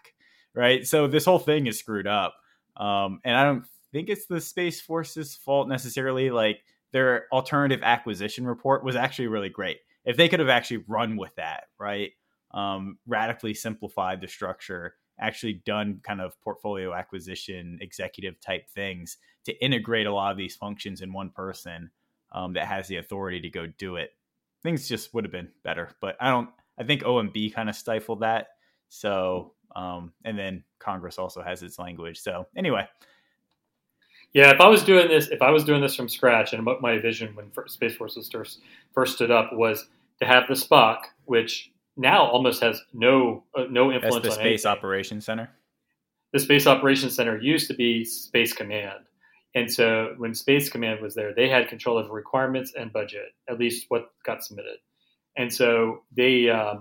[0.53, 0.85] right?
[0.85, 2.35] So this whole thing is screwed up.
[2.77, 6.29] Um, and I don't think it's the Space Force's fault necessarily.
[6.29, 6.59] Like
[6.95, 9.79] their alternative acquisition report was actually really great.
[10.05, 12.11] If they could have actually run with that, right?
[12.51, 19.53] Um, radically simplified the structure, actually done kind of portfolio acquisition, executive type things to
[19.61, 21.91] integrate a lot of these functions in one person
[22.31, 24.11] um, that has the authority to go do it.
[24.63, 26.49] Things just would have been better, but I don't.
[26.79, 28.47] I think OMB kind of stifled that.
[28.87, 32.21] So, um, and then Congress also has its language.
[32.21, 32.87] So, anyway,
[34.35, 36.81] yeah, if I was doing this, if I was doing this from scratch, and what
[36.81, 38.59] my vision when Space Force was first,
[38.93, 39.87] first stood up was
[40.21, 44.65] to have the SPOC, which now almost has no uh, no influence That's the Space
[44.65, 44.77] anything.
[44.77, 45.49] Operations Center.
[46.33, 49.05] The Space Operations Center used to be Space Command,
[49.55, 53.57] and so when Space Command was there, they had control of requirements and budget, at
[53.57, 54.79] least what got submitted.
[55.37, 56.79] And so they, uh,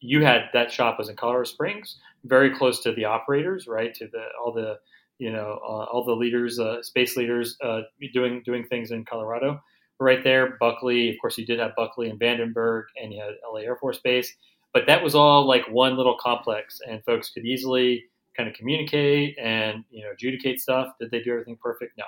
[0.00, 3.92] you had that shop was in Colorado Springs, very close to the operators, right?
[3.92, 4.78] To the all the
[5.18, 9.60] you know, uh, all the leaders, uh, space leaders, uh, doing doing things in Colorado.
[10.00, 11.10] Right there, Buckley.
[11.10, 14.34] Of course, you did have Buckley and Vandenberg, and you had LA Air Force Base.
[14.72, 18.04] But that was all like one little complex, and folks could easily
[18.36, 20.88] kind of communicate and you know adjudicate stuff.
[21.00, 21.92] Did they do everything perfect?
[21.96, 22.04] No,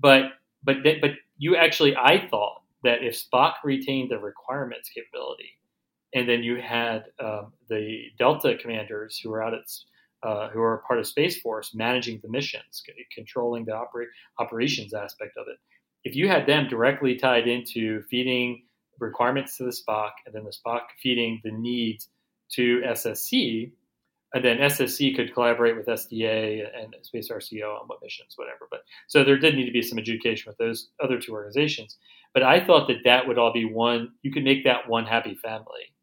[0.00, 0.32] but
[0.64, 5.58] but but you actually, I thought that if SPOC retained the requirements capability,
[6.14, 9.60] and then you had um, the Delta commanders who were out at
[10.22, 12.82] uh, who are part of Space Force managing the missions,
[13.14, 14.06] controlling the oper-
[14.38, 15.58] operations aspect of it.
[16.04, 18.64] If you had them directly tied into feeding
[18.98, 22.08] requirements to the SPOC, and then the SPOC feeding the needs
[22.52, 23.72] to SSC,
[24.34, 28.66] and then SSC could collaborate with SDA and Space RCO on what missions, whatever.
[28.70, 31.96] But so there did need to be some adjudication with those other two organizations.
[32.34, 34.12] But I thought that that would all be one.
[34.22, 35.94] You could make that one happy family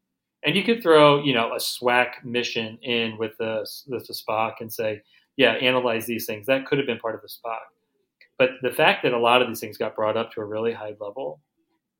[0.46, 4.54] and you could throw, you know, a SWAC mission in with the, with the SPOC
[4.60, 5.02] and say,
[5.36, 6.46] yeah, analyze these things.
[6.46, 7.58] That could have been part of the SPOC.
[8.38, 10.72] But the fact that a lot of these things got brought up to a really
[10.72, 11.40] high level,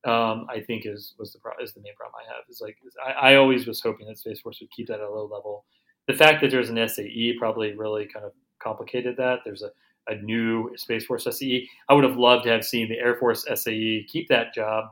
[0.05, 2.45] um, I think is was the is the main problem I have.
[2.49, 5.11] Is like I, I, always was hoping that Space Force would keep that at a
[5.11, 5.65] low level.
[6.07, 8.33] The fact that there's an SAE probably really kind of
[8.63, 9.41] complicated that.
[9.45, 9.71] There's a,
[10.09, 11.69] a new Space Force SAE.
[11.89, 14.91] I would have loved to have seen the Air Force SAE keep that job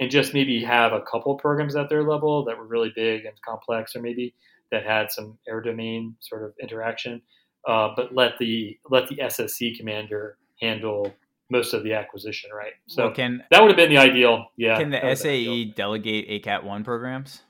[0.00, 3.34] and just maybe have a couple programs at their level that were really big and
[3.42, 4.34] complex, or maybe
[4.70, 7.22] that had some air domain sort of interaction.
[7.66, 11.14] Uh, but let the let the SSC commander handle
[11.50, 12.72] most of the acquisition, right?
[12.86, 14.46] So well, can, that would have been the ideal.
[14.56, 14.78] Yeah.
[14.78, 17.42] Can the SAE delegate ACAT one programs?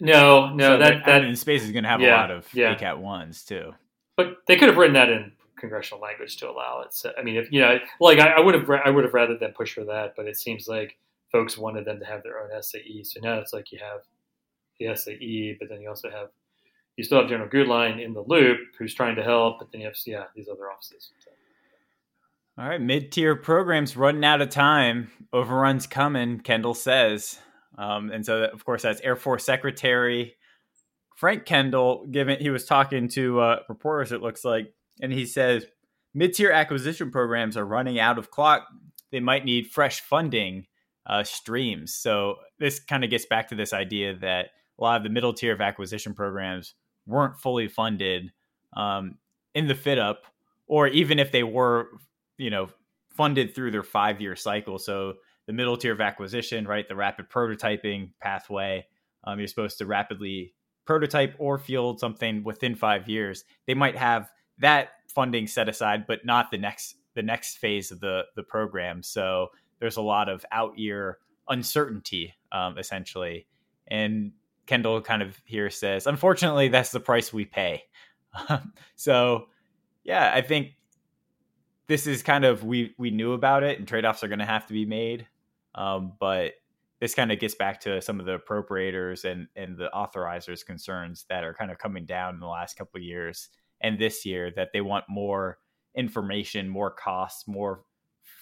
[0.00, 0.76] No, no.
[0.76, 2.74] So that that I mean, space is going to have yeah, a lot of yeah.
[2.74, 3.74] ACAT ones too.
[4.16, 6.94] But they could have written that in congressional language to allow it.
[6.94, 9.36] So, I mean, if you know, like I, I would have, I would have rather
[9.36, 10.96] than push for that, but it seems like
[11.30, 13.04] folks wanted them to have their own SAE.
[13.04, 14.00] So now it's like you have
[14.78, 16.28] the SAE, but then you also have
[16.96, 19.86] you still have General Guetlein in the loop who's trying to help, but then you
[19.86, 21.12] have yeah these other offices.
[21.24, 21.30] So.
[22.58, 25.10] All right, mid-tier programs running out of time.
[25.32, 27.38] Overruns coming, Kendall says,
[27.78, 30.34] um, and so of course that's Air Force Secretary
[31.16, 32.06] Frank Kendall.
[32.10, 35.64] Given he was talking to uh, reporters, it looks like, and he says
[36.12, 38.66] mid-tier acquisition programs are running out of clock.
[39.12, 40.66] They might need fresh funding
[41.10, 41.92] uh, streams.
[41.92, 45.34] So this kind of gets back to this idea that a lot of the middle
[45.34, 48.30] tier of acquisition programs weren't fully funded
[48.76, 49.18] um,
[49.52, 50.16] in the FYDP,
[50.68, 51.88] or even if they were,
[52.38, 52.68] you know,
[53.16, 54.78] funded through their five year cycle.
[54.78, 55.14] So
[55.48, 58.86] the middle tier of acquisition, right, the rapid prototyping pathway,
[59.24, 60.54] um, you're supposed to rapidly
[60.86, 63.42] prototype or field something within five years.
[63.66, 67.98] They might have that funding set aside, but not the next the next phase of
[67.98, 69.02] the the program.
[69.02, 69.48] So
[69.80, 73.46] there's a lot of out year uncertainty, um, essentially.
[73.88, 74.32] And
[74.66, 77.82] Kendall kind of here says, unfortunately, that's the price we pay.
[78.96, 79.46] so,
[80.04, 80.76] yeah, I think
[81.88, 84.44] this is kind of we we knew about it, and trade offs are going to
[84.44, 85.26] have to be made.
[85.74, 86.52] Um, but
[87.00, 91.26] this kind of gets back to some of the appropriators and and the authorizers' concerns
[91.28, 93.48] that are kind of coming down in the last couple of years
[93.80, 95.58] and this year that they want more
[95.96, 97.82] information, more costs, more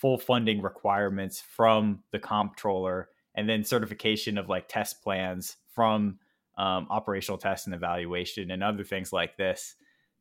[0.01, 6.19] full funding requirements from the comptroller and then certification of like test plans from
[6.57, 9.75] um, operational test and evaluation and other things like this.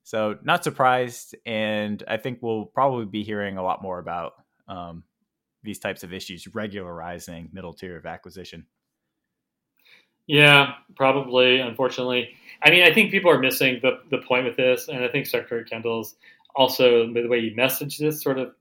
[0.04, 1.36] So, not surprised.
[1.46, 4.34] And I think we'll probably be hearing a lot more about
[4.68, 5.04] um,
[5.64, 8.66] these types of issues regularizing middle tier of acquisition.
[10.28, 12.30] Yeah, probably, unfortunately.
[12.62, 14.88] I mean, I think people are missing the, the point with this.
[14.88, 16.16] And I think Secretary Kendall's
[16.56, 18.54] also the way he messaged this sort of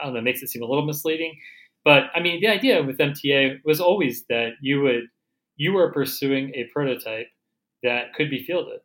[0.00, 1.38] I don't know, makes it seem a little misleading.
[1.84, 5.04] But I mean, the idea with MTA was always that you would
[5.56, 7.28] you were pursuing a prototype
[7.82, 8.80] that could be fielded,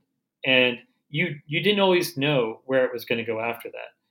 [0.46, 0.78] and
[1.10, 4.08] you you didn't always know where it was going to go after that.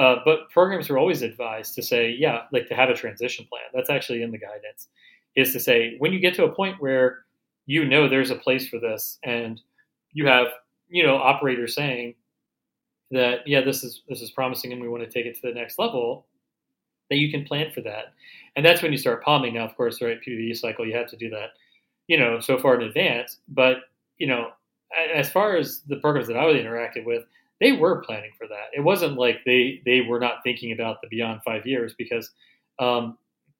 [0.00, 3.62] uh, but programs were always advised to say, yeah, like to have a transition plan.
[3.74, 4.88] That's actually in the guidance,
[5.36, 7.20] is to say when you get to a point where
[7.66, 9.60] you know there's a place for this, and
[10.12, 10.48] you have
[10.88, 12.14] you know operators saying
[13.10, 15.54] that yeah, this is this is promising, and we want to take it to the
[15.54, 16.26] next level,
[17.12, 18.14] that you can plan for that,
[18.56, 19.54] and that's when you start palming.
[19.54, 21.50] Now, of course, right PBV cycle, you have to do that,
[22.06, 23.38] you know, so far in advance.
[23.48, 23.76] But
[24.16, 24.52] you know,
[25.14, 27.24] as far as the programs that I was interacted with,
[27.60, 28.76] they were planning for that.
[28.76, 32.30] It wasn't like they they were not thinking about the beyond five years because
[32.78, 33.18] um,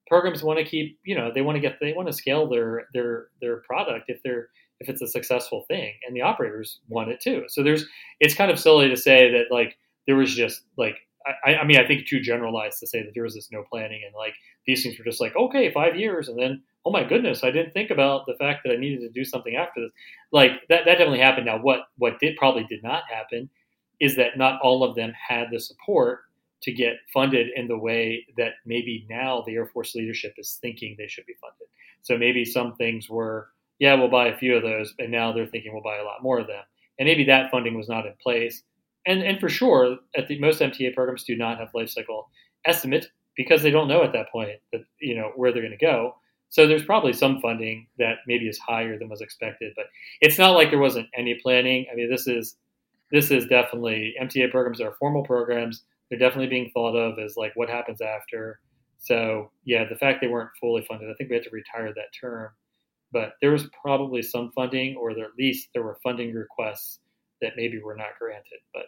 [0.08, 2.86] programs want to keep you know they want to get they want to scale their
[2.92, 4.48] their their product if they're
[4.80, 7.44] if it's a successful thing and the operators want it too.
[7.48, 7.86] So there's
[8.20, 10.96] it's kind of silly to say that like there was just like
[11.44, 14.02] I, I mean I think too generalized to say that there was this no planning
[14.04, 14.34] and like
[14.66, 17.72] these things were just like okay five years and then oh my goodness I didn't
[17.72, 19.90] think about the fact that I needed to do something after this
[20.32, 21.46] like that that definitely happened.
[21.46, 23.48] Now what what did probably did not happen
[24.00, 26.22] is that not all of them had the support
[26.62, 30.94] to get funded in the way that maybe now the Air Force leadership is thinking
[30.96, 31.68] they should be funded.
[32.02, 35.46] So maybe some things were, yeah, we'll buy a few of those, and now they're
[35.46, 36.62] thinking we'll buy a lot more of them.
[36.98, 38.62] And maybe that funding was not in place.
[39.06, 42.30] And and for sure, at the most MTA programs do not have life cycle
[42.64, 45.84] estimates because they don't know at that point that you know where they're going to
[45.84, 46.14] go.
[46.50, 49.86] So there's probably some funding that maybe is higher than was expected, but
[50.20, 51.86] it's not like there wasn't any planning.
[51.90, 52.56] I mean, this is
[53.10, 55.84] this is definitely MTA programs are formal programs.
[56.08, 58.60] They're definitely being thought of as like what happens after.
[58.98, 62.12] So yeah, the fact they weren't fully funded, I think we had to retire that
[62.18, 62.50] term.
[63.12, 67.00] But there was probably some funding, or at least there were funding requests
[67.42, 68.60] that maybe were not granted.
[68.72, 68.86] But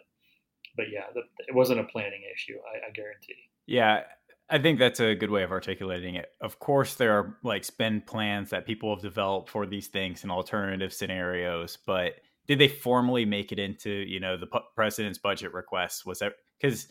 [0.75, 2.57] but yeah, the, it wasn't a planning issue.
[2.73, 3.35] I, I guarantee.
[3.67, 4.01] Yeah,
[4.49, 6.29] I think that's a good way of articulating it.
[6.41, 10.31] Of course, there are like spend plans that people have developed for these things and
[10.31, 12.15] alternative scenarios, but
[12.47, 16.05] did they formally make it into you know the president's budget request?
[16.05, 16.87] Was that because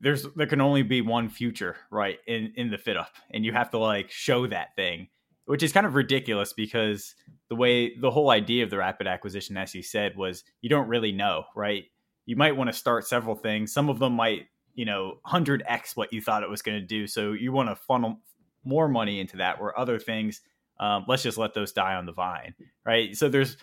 [0.00, 3.70] there's there can only be one future right in in the FYDP, and you have
[3.70, 5.08] to like show that thing,
[5.46, 7.14] which is kind of ridiculous because
[7.48, 10.88] the way the whole idea of the rapid acquisition, as you said, was you don't
[10.88, 11.84] really know, right?
[12.26, 13.72] You might want to start several things.
[13.72, 17.06] Some of them might you know 100x what you thought it was going to do,
[17.06, 18.20] so you want to funnel
[18.64, 19.60] more money into that.
[19.60, 20.42] Where other things,
[20.80, 22.54] um, let's just let those die on the vine,
[22.84, 23.16] right?
[23.16, 23.56] So there's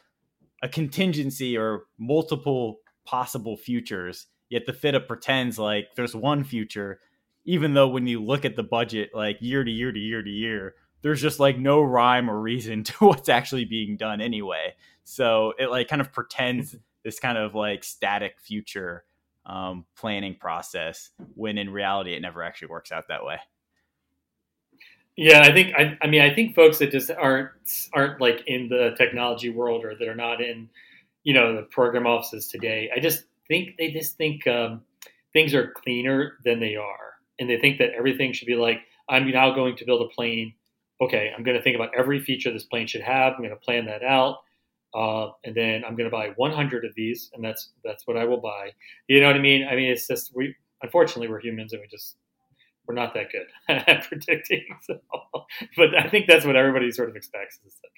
[0.63, 4.27] a contingency or multiple possible futures.
[4.49, 6.99] Yet the FYDP pretends like there's one future,
[7.45, 10.29] even though when you look at the budget, like year to year to year to
[10.29, 14.73] year, there's just like no rhyme or reason to what's actually being done anyway.
[15.03, 19.03] So it like kind of pretends this kind of like static future
[19.45, 23.37] um, planning process when in reality it never actually works out that way.
[25.15, 27.51] Yeah, I think I, I mean I think folks that just aren't
[27.93, 30.69] aren't like in the technology world or that are not in
[31.23, 32.89] you know the program offices today.
[32.95, 34.81] I just think they just think um,
[35.33, 39.29] things are cleaner than they are, and they think that everything should be like I'm
[39.29, 40.53] now going to build a plane.
[41.03, 43.33] Okay, I'm going to think about every feature this plane should have.
[43.33, 44.37] I'm going to plan that out,
[44.93, 48.25] uh, and then I'm going to buy 100 of these, and that's that's what I
[48.25, 48.71] will buy.
[49.07, 49.67] You know what I mean?
[49.67, 52.17] I mean, it's just we unfortunately we're humans and we just
[52.85, 53.47] we're not that good
[53.87, 54.65] at predicting.
[54.83, 54.99] So,
[55.77, 57.57] but I think that's what everybody sort of expects.
[57.65, 57.89] Is that,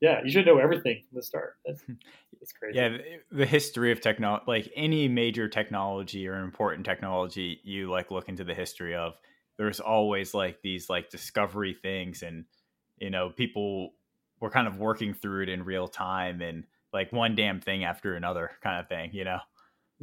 [0.00, 1.54] yeah, you should know everything from the start.
[1.64, 2.76] That's, that's crazy.
[2.76, 2.98] Yeah,
[3.30, 8.44] the history of technology, like any major technology or important technology, you like look into
[8.44, 9.14] the history of.
[9.58, 12.44] There's always like these like discovery things, and
[12.98, 13.90] you know, people
[14.40, 18.14] were kind of working through it in real time, and like one damn thing after
[18.14, 19.10] another kind of thing.
[19.12, 19.38] You know.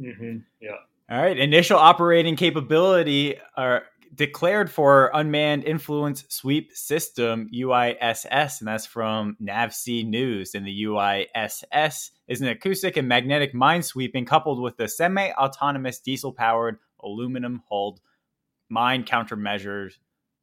[0.00, 0.38] Mm-hmm.
[0.60, 0.76] Yeah.
[1.10, 1.38] All right.
[1.38, 10.06] Initial operating capability are declared for Unmanned Influence Sweep System UISS, and that's from NAVSEA
[10.06, 10.54] News.
[10.54, 15.98] And the UISS is an acoustic and magnetic mine sweeping coupled with the semi autonomous
[15.98, 18.00] diesel powered aluminum hulled
[18.68, 19.92] mine countermeasures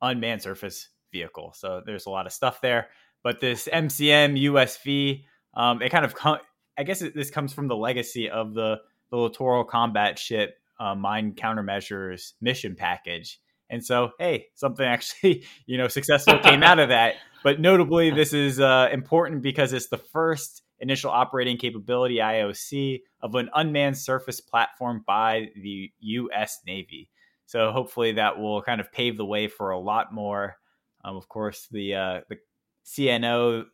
[0.02, 1.54] unmanned surface vehicle.
[1.56, 2.88] So there's a lot of stuff there.
[3.24, 6.40] But this MCM USV, um, it kind of, com-
[6.78, 8.78] I guess it, this comes from the legacy of the,
[9.12, 13.40] the littoral combat ship uh, mine countermeasures mission package.
[13.70, 17.16] And so, hey, something actually, you know, successful came out of that.
[17.44, 23.36] But notably, this is uh, important because it's the first initial operating capability IOC of
[23.36, 26.60] an unmanned surface platform by the U.S.
[26.66, 27.10] Navy.
[27.52, 30.56] So hopefully, that will kind of pave the way for a lot more.
[31.04, 32.38] Um, of course, the uh, the
[32.86, 33.66] CNO,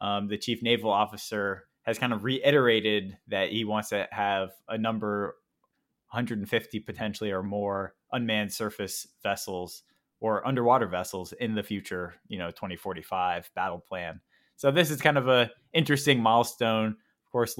[0.00, 4.76] um, the chief naval officer, has kind of reiterated that he wants to have a
[4.76, 5.36] number
[6.10, 9.84] 150 potentially or more unmanned surface vessels
[10.18, 14.20] or underwater vessels in the future, you know, 2045 battle plan.
[14.56, 17.56] So this is kind of a interesting milestone, of course,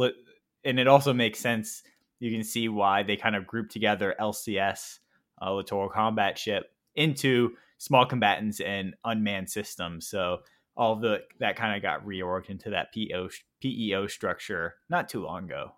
[0.64, 1.84] and it also makes sense.
[2.18, 4.98] You can see why they kind of group together LCS
[5.43, 10.07] uh, littoral combat ship into small combatants and unmanned systems.
[10.07, 10.40] So
[10.76, 13.28] all the that kind of got reorged into that PO,
[13.61, 15.72] PEO structure not too long ago.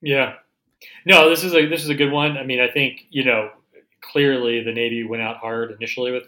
[0.00, 0.34] Yeah,
[1.06, 2.36] no, this is a this is a good one.
[2.36, 3.50] I mean, I think you know
[4.00, 6.24] clearly the Navy went out hard initially with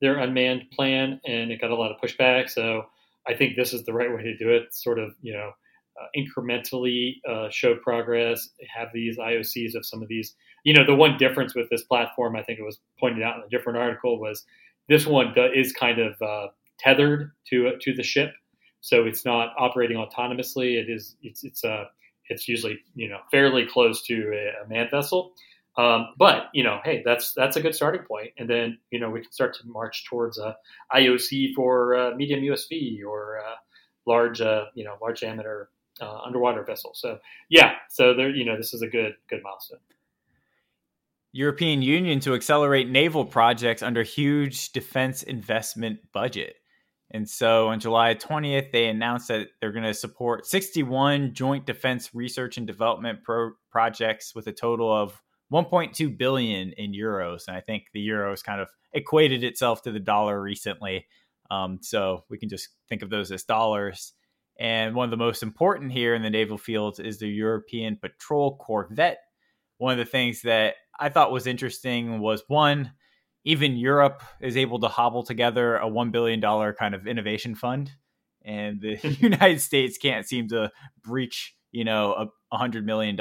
[0.00, 2.50] their unmanned plan, and it got a lot of pushback.
[2.50, 2.86] So
[3.26, 4.74] I think this is the right way to do it.
[4.74, 5.52] Sort of you know
[6.00, 10.34] uh, incrementally uh, show progress, have these IOCs of some of these.
[10.64, 13.42] You know, the one difference with this platform, I think it was pointed out in
[13.42, 14.44] a different article, was
[14.88, 18.32] this one is kind of uh, tethered to to the ship,
[18.80, 20.80] so it's not operating autonomously.
[20.80, 21.84] It is it's it's a uh,
[22.28, 25.32] it's usually you know fairly close to a, a manned vessel.
[25.78, 29.10] Um, but you know, hey, that's that's a good starting point, and then you know
[29.10, 30.56] we can start to march towards a
[30.94, 33.54] IOC for uh, medium USV or uh,
[34.06, 35.70] large, uh, you know, large diameter
[36.02, 36.92] uh, underwater vessel.
[36.94, 39.78] So yeah, so there, you know, this is a good good milestone.
[41.32, 46.56] European Union to accelerate naval projects under huge defense investment budget.
[47.10, 52.10] And so on July 20th, they announced that they're going to support 61 joint defense
[52.14, 55.22] research and development pro- projects with a total of
[55.52, 57.48] 1.2 billion in euros.
[57.48, 61.06] And I think the euro euros kind of equated itself to the dollar recently.
[61.50, 64.14] Um, so we can just think of those as dollars.
[64.58, 68.56] And one of the most important here in the naval fields is the European Patrol
[68.56, 69.18] Corvette.
[69.78, 72.92] One of the things that I thought was interesting was one,
[73.44, 76.40] even Europe is able to hobble together a $1 billion
[76.74, 77.90] kind of innovation fund.
[78.44, 80.70] And the United States can't seem to
[81.02, 83.18] breach, you know, a $100 million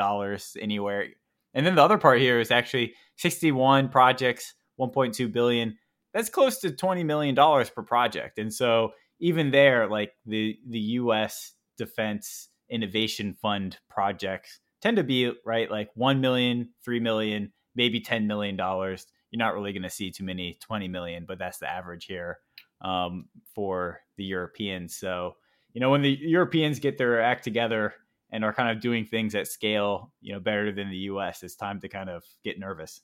[0.59, 1.07] anywhere.
[1.53, 5.77] And then the other part here is actually 61 projects, 1.2 billion.
[6.13, 8.37] That's close to 20 million dollars per project.
[8.37, 8.91] And so
[9.21, 11.53] even there, like the the U.S.
[11.77, 18.27] Defense Innovation Fund projects tend to be right, like one million, three million, maybe ten
[18.27, 21.69] million dollars you're not really going to see too many 20 million, but that's the
[21.69, 22.39] average here
[22.81, 24.95] um, for the Europeans.
[24.95, 25.35] So,
[25.73, 27.93] you know, when the Europeans get their act together
[28.29, 31.55] and are kind of doing things at scale, you know, better than the U.S., it's
[31.55, 33.01] time to kind of get nervous.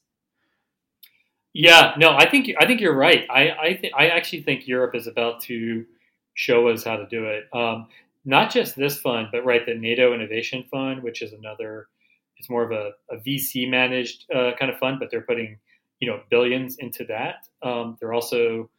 [1.54, 3.26] Yeah, no, I think I think you're right.
[3.32, 5.86] I I, th- I actually think Europe is about to
[6.38, 7.46] show us how to do it.
[7.52, 7.88] Um,
[8.24, 11.88] not just this fund, but right, the NATO Innovation Fund, which is another.
[12.38, 15.58] It's more of a, a VC managed uh, kind of fund, but they're putting
[16.00, 17.48] you know billions into that.
[17.68, 18.70] Um, they're also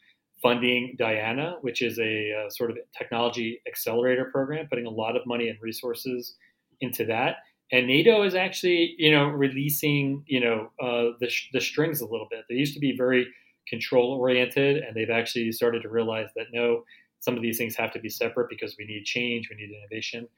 [0.40, 5.26] funding Diana, which is a, a, sort of technology accelerator program, putting a lot of
[5.26, 6.36] money and resources
[6.80, 7.38] into that.
[7.72, 12.28] And NATO is actually, you know, releasing, you know, uh, the, the strings a little
[12.30, 12.44] bit.
[12.48, 13.26] They used to be very
[13.66, 16.84] control oriented, and they've actually started to realize that no,
[17.20, 20.28] some of these things have to be separate because we need change, we need innovation.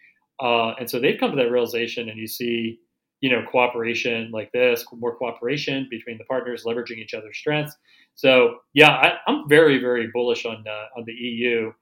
[0.40, 2.80] Uh, and so they've come to that realization, and you see,
[3.20, 7.76] you know, cooperation like this, more cooperation between the partners, leveraging each other's strengths.
[8.14, 11.72] So yeah, I, am very, very bullish on uh, on the EU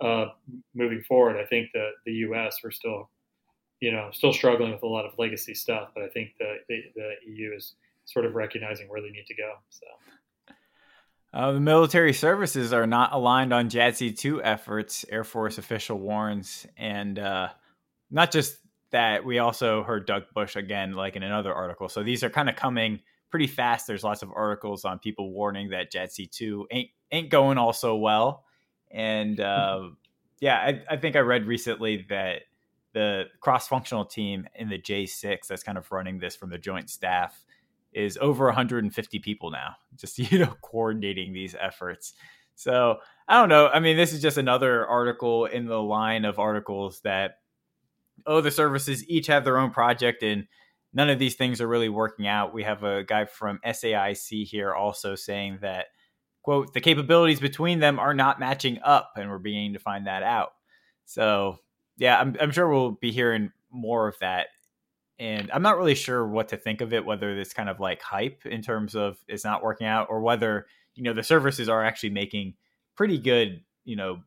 [0.00, 0.26] uh,
[0.74, 1.36] moving forward.
[1.36, 3.08] I think the the US we're still,
[3.80, 6.82] you know, still struggling with a lot of legacy stuff, but I think the the,
[6.96, 9.52] the EU is sort of recognizing where they need to go.
[9.70, 9.86] So.
[11.32, 16.66] Uh, the military services are not aligned on JADC2 efforts, Air Force official warns.
[16.76, 17.48] And uh,
[18.10, 18.58] not just
[18.90, 21.88] that we also heard Doug Bush again, like in another article.
[21.88, 23.00] So these are kind of coming
[23.30, 23.86] pretty fast.
[23.86, 28.44] There's lots of articles on people warning that JADC2 ain't ain't going all so well.
[28.90, 29.90] And uh,
[30.40, 32.42] yeah, I, I think I read recently that
[32.94, 36.88] the cross functional team in the J6 that's kind of running this from the joint
[36.88, 37.44] staff
[37.92, 42.14] is over 150 people now, just you know, coordinating these efforts.
[42.54, 43.68] So I don't know.
[43.68, 47.38] I mean, this is just another article in the line of articles that
[48.26, 50.46] oh, the services each have their own project and
[50.92, 52.54] none of these things are really working out.
[52.54, 55.86] We have a guy from SAIC here also saying that,
[56.42, 60.22] quote, the capabilities between them are not matching up, and we're beginning to find that
[60.22, 60.52] out.
[61.04, 61.58] So,
[61.98, 64.48] yeah, I'm, I'm sure we'll be hearing more of that.
[65.18, 68.00] And I'm not really sure what to think of it, whether it's kind of like
[68.00, 71.84] hype in terms of it's not working out, or whether, you know, the services are
[71.84, 72.54] actually making
[72.96, 74.20] pretty good, you know,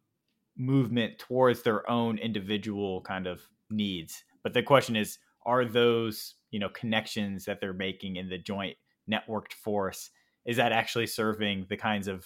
[0.58, 4.24] movement towards their own individual kind of needs.
[4.44, 8.78] But the question is, are those you know connections that they're making in the joint
[9.10, 10.12] networked force
[10.46, 12.26] is that actually serving the kinds of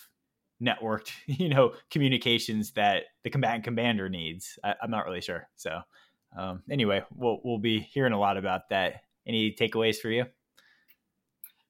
[0.62, 4.60] networked you know communications that the combatant commander needs?
[4.64, 5.48] I, am not really sure.
[5.56, 5.80] So
[6.38, 9.02] um, anyway, we'll we'll be hearing a lot about that.
[9.28, 10.26] Any takeaways for you?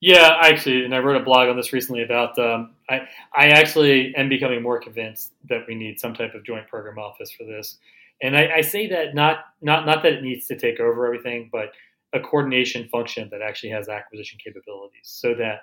[0.01, 2.37] Yeah, actually, and I wrote a blog on this recently about.
[2.37, 6.67] Um, I I actually am becoming more convinced that we need some type of joint
[6.67, 7.77] program office for this.
[8.21, 11.49] And I, I, say that not not not that it needs to take over everything,
[11.51, 11.71] but
[12.13, 15.61] a coordination function that actually has acquisition capabilities, so that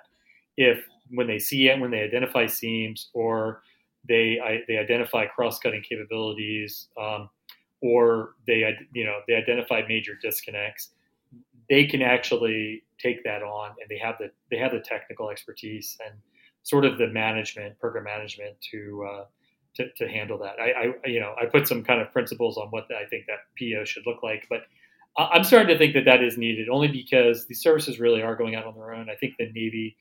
[0.57, 3.61] if when they see it, when they identify seams, or
[4.07, 7.29] they I, they identify cross-cutting capabilities, um,
[7.83, 10.91] or they you know they identify major disconnects,
[11.69, 15.97] they can actually take that on, and they have the they have the technical expertise
[16.05, 16.15] and
[16.63, 19.25] sort of the management, program management to uh,
[19.75, 20.55] to, to, handle that.
[20.61, 23.39] I, I, you know I put some kind of principles on what I think that
[23.59, 24.61] PO should look like, but
[25.17, 28.55] I'm starting to think that that is needed only because these services really are going
[28.55, 29.09] out on their own.
[29.11, 29.95] I think the Navy,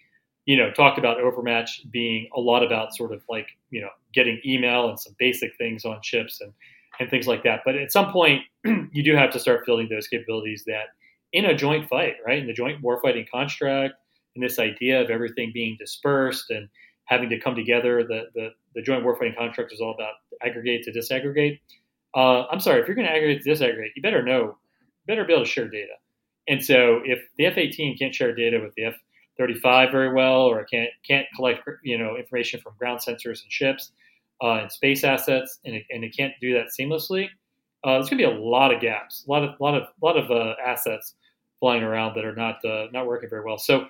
[0.46, 4.40] you know, talked about Overmatch being a lot about sort of like you know getting
[4.46, 6.52] email and some basic things on ships and
[7.00, 7.60] and things like that.
[7.64, 10.88] But at some point, you do have to start building those capabilities that
[11.32, 13.94] in a joint fight, right, in the joint warfighting construct,
[14.34, 16.68] and this idea of everything being dispersed and
[17.04, 18.02] having to come together.
[18.02, 21.60] The the, the joint warfighting contract is all about aggregate to disaggregate.
[22.14, 25.24] Uh, I'm sorry, if you're going to aggregate to disaggregate, you better know you better
[25.24, 25.94] be able to share data.
[26.48, 30.90] And so if the F-18 can't share data with the F-35 very well, or can't
[31.06, 33.92] can't collect you know information from ground sensors and ships
[34.42, 37.28] uh, and space assets, and it, and it can't do that seamlessly,
[37.84, 40.16] uh, there's going to be a lot of gaps, a lot of lot of lot
[40.16, 41.14] of uh, assets
[41.60, 43.58] flying around that are not uh, not working very well.
[43.58, 43.86] So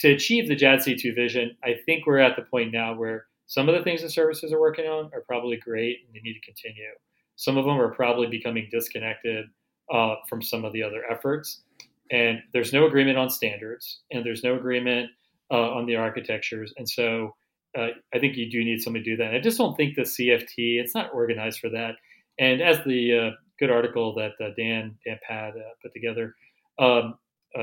[0.00, 3.74] to achieve the JADC2 vision, I think we're at the point now where some of
[3.74, 6.90] the things the services are working on are probably great and they need to continue.
[7.36, 9.46] Some of them are probably becoming disconnected
[9.92, 11.62] uh, from some of the other efforts.
[12.10, 15.10] And there's no agreement on standards, and there's no agreement
[15.50, 16.72] uh, on the architectures.
[16.76, 17.34] And so
[17.76, 19.28] uh, I think you do need somebody to do that.
[19.28, 21.94] And I just don't think the CFT, it's not organized for that.
[22.38, 26.34] And as the uh, good article that uh, Dan, Dan Patt uh, put together,
[26.78, 27.18] um,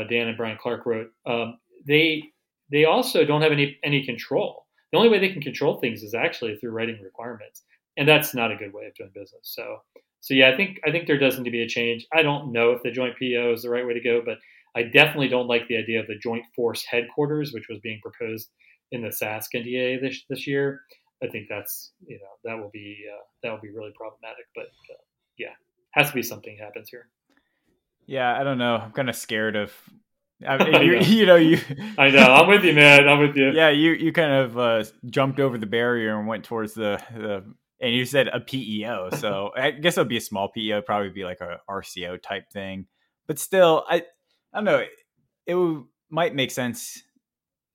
[0.09, 2.23] Dan and Brian Clark wrote, um, they
[2.71, 4.65] they also don't have any any control.
[4.91, 7.61] The only way they can control things is actually through writing requirements,
[7.97, 9.41] and that's not a good way of doing business.
[9.43, 9.81] So
[10.21, 12.07] so yeah, I think I think there does need to be a change.
[12.13, 14.39] I don't know if the joint PO is the right way to go, but
[14.75, 18.49] I definitely don't like the idea of the Joint Force Headquarters, which was being proposed
[18.93, 20.81] in the SASC NDA this this year.
[21.21, 24.45] I think that's you know that will be uh, that will be really problematic.
[24.55, 25.01] But uh,
[25.37, 25.53] yeah,
[25.91, 27.09] has to be something happens here.
[28.05, 28.75] Yeah, I don't know.
[28.75, 29.73] I'm kind of scared of.
[30.47, 31.59] I you, you, know, you.
[31.97, 32.19] I know.
[32.19, 33.07] I'm with you, man.
[33.07, 33.51] I'm with you.
[33.51, 37.43] Yeah, you you kind of uh, jumped over the barrier and went towards the the
[37.81, 41.09] and you said a PEO, so I guess it would be a small PEO, probably
[41.09, 42.87] be like a RCO type thing.
[43.27, 44.03] But still, I
[44.53, 44.83] I don't know.
[45.45, 47.03] It would, might make sense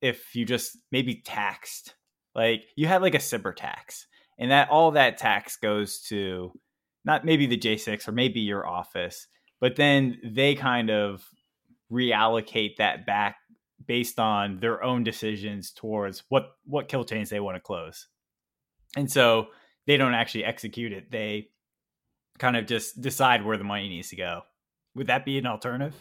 [0.01, 1.95] if you just maybe taxed,
[2.35, 6.51] like you had like a SBIR tax, and that all that tax goes to
[7.05, 9.27] not maybe the J6 or maybe your office,
[9.59, 11.25] but then they kind of
[11.91, 13.37] reallocate that back
[13.85, 18.07] based on their own decisions towards what what kill chains they want to close.
[18.95, 19.47] And so
[19.87, 21.11] they don't actually execute it.
[21.11, 21.49] They
[22.37, 24.41] kind of just decide where the money needs to go.
[24.95, 25.95] Would that be an alternative?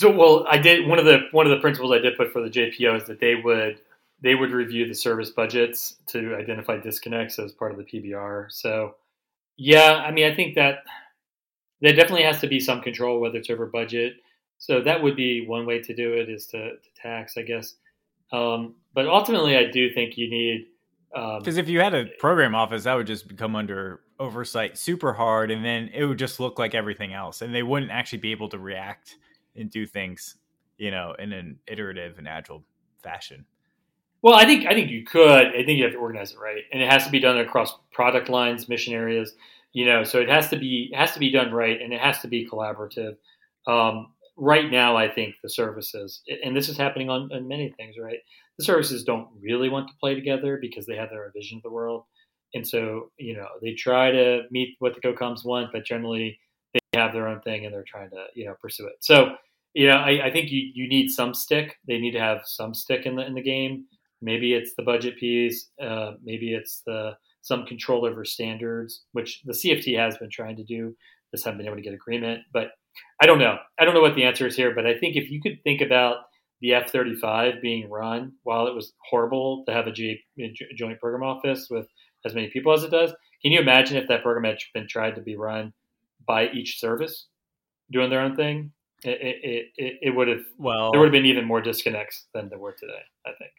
[0.00, 2.40] So, well, I did one of the one of the principles I did put for
[2.40, 3.80] the JPO is that they would
[4.22, 8.50] they would review the service budgets to identify disconnects as part of the PBR.
[8.50, 8.94] So,
[9.58, 10.84] yeah, I mean, I think that
[11.82, 14.14] there definitely has to be some control whether it's over budget.
[14.56, 17.74] So that would be one way to do it is to, to tax, I guess.
[18.32, 20.68] Um, but ultimately, I do think you need
[21.10, 25.12] because um, if you had a program office, that would just become under oversight super
[25.12, 28.30] hard, and then it would just look like everything else, and they wouldn't actually be
[28.30, 29.18] able to react
[29.56, 30.36] and do things,
[30.78, 32.64] you know, in an iterative and agile
[33.02, 33.44] fashion.
[34.22, 35.46] Well, I think I think you could.
[35.46, 37.74] I think you have to organize it right, and it has to be done across
[37.92, 39.34] product lines, mission areas.
[39.72, 42.20] You know, so it has to be has to be done right, and it has
[42.20, 43.16] to be collaborative.
[43.66, 47.96] Um, right now, I think the services, and this is happening on, on many things,
[48.00, 48.18] right?
[48.58, 51.62] The services don't really want to play together because they have their own vision of
[51.62, 52.04] the world.
[52.54, 56.38] And so, you know, they try to meet what the COCOMs want, but generally
[56.92, 58.94] have their own thing and they're trying to, you know, pursue it.
[59.00, 59.34] So,
[59.74, 61.76] you know, I, I think you, you need some stick.
[61.86, 63.84] They need to have some stick in the in the game.
[64.20, 65.70] Maybe it's the budget piece.
[65.80, 67.12] Uh, maybe it's the
[67.42, 70.94] some control over standards, which the CFT has been trying to do.
[71.32, 72.40] Just haven't been able to get agreement.
[72.52, 72.72] But
[73.22, 73.56] I don't know.
[73.78, 75.80] I don't know what the answer is here, but I think if you could think
[75.80, 76.16] about
[76.60, 81.00] the F 35 being run, while it was horrible to have a, G, a joint
[81.00, 81.86] program office with
[82.26, 83.10] as many people as it does,
[83.42, 85.72] can you imagine if that program had been tried to be run
[86.26, 87.26] by each service
[87.90, 88.72] doing their own thing?
[89.02, 92.48] It, it, it, it would have, well, there would have been even more disconnects than
[92.50, 93.52] there were today, I think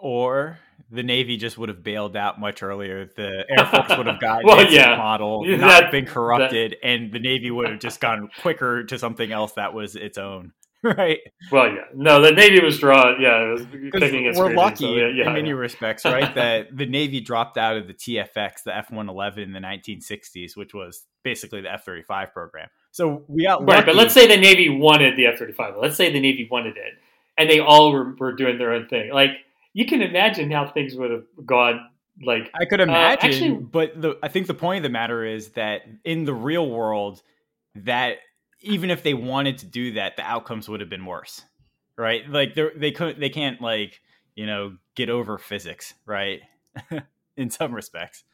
[0.00, 0.58] or
[0.90, 3.06] the Navy just would have bailed out much earlier.
[3.16, 4.96] The Air Force would have gotten well, its yeah.
[4.96, 6.86] model, not that, been corrupted, that.
[6.86, 10.52] and the Navy would have just gone quicker to something else that was its own.
[10.96, 11.18] Right.
[11.52, 11.84] Well, yeah.
[11.94, 13.20] No, the Navy was drawn.
[13.20, 14.38] Yeah, it was picking its.
[14.38, 16.34] We're lucky so, yeah, yeah, in many respects, right?
[16.34, 20.00] that the Navy dropped out of the TFX, the F one eleven in the nineteen
[20.00, 22.68] sixties, which was basically the F thirty five program.
[22.92, 23.84] So we got right.
[23.84, 25.74] But let's say the Navy wanted the F thirty five.
[25.76, 26.94] Let's say the Navy wanted it
[27.40, 29.12] and they all were, were doing their own thing.
[29.12, 29.30] Like
[29.72, 31.88] you can imagine how things would have gone.
[32.22, 35.24] Like I could imagine, uh, actually, but the, I think the point of the matter
[35.24, 37.22] is that in the real world,
[37.76, 38.16] that
[38.60, 41.42] even if they wanted to do that, the outcomes would have been worse,
[41.96, 42.28] right?
[42.28, 44.00] Like they they could they can't like
[44.34, 46.40] you know get over physics, right?
[47.36, 48.24] in some respects.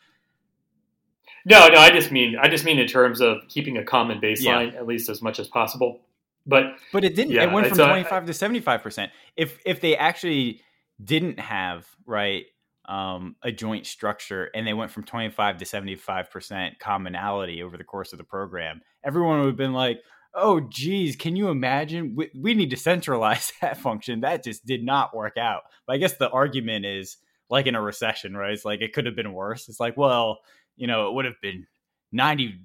[1.45, 4.73] No, no, I just mean I just mean in terms of keeping a common baseline
[4.73, 4.79] yeah.
[4.79, 6.01] at least as much as possible.
[6.47, 7.33] But but it didn't.
[7.33, 9.13] Yeah, it went from twenty five to seventy five percent.
[9.37, 10.61] If if they actually
[11.03, 12.45] didn't have right
[12.89, 17.63] um, a joint structure and they went from twenty five to seventy five percent commonality
[17.63, 20.01] over the course of the program, everyone would have been like,
[20.37, 22.15] "Oh, geez, can you imagine?
[22.15, 24.21] We, we need to centralize that function.
[24.21, 27.17] That just did not work out." But I guess the argument is
[27.49, 28.53] like in a recession, right?
[28.53, 29.69] It's like it could have been worse.
[29.69, 30.39] It's like, well,
[30.77, 31.67] you know, it would have been
[32.15, 32.61] 90%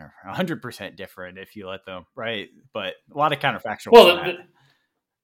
[0.00, 2.48] or 100% different if you let them, right?
[2.72, 3.92] But a lot of counterfactual.
[3.92, 4.38] Well, the,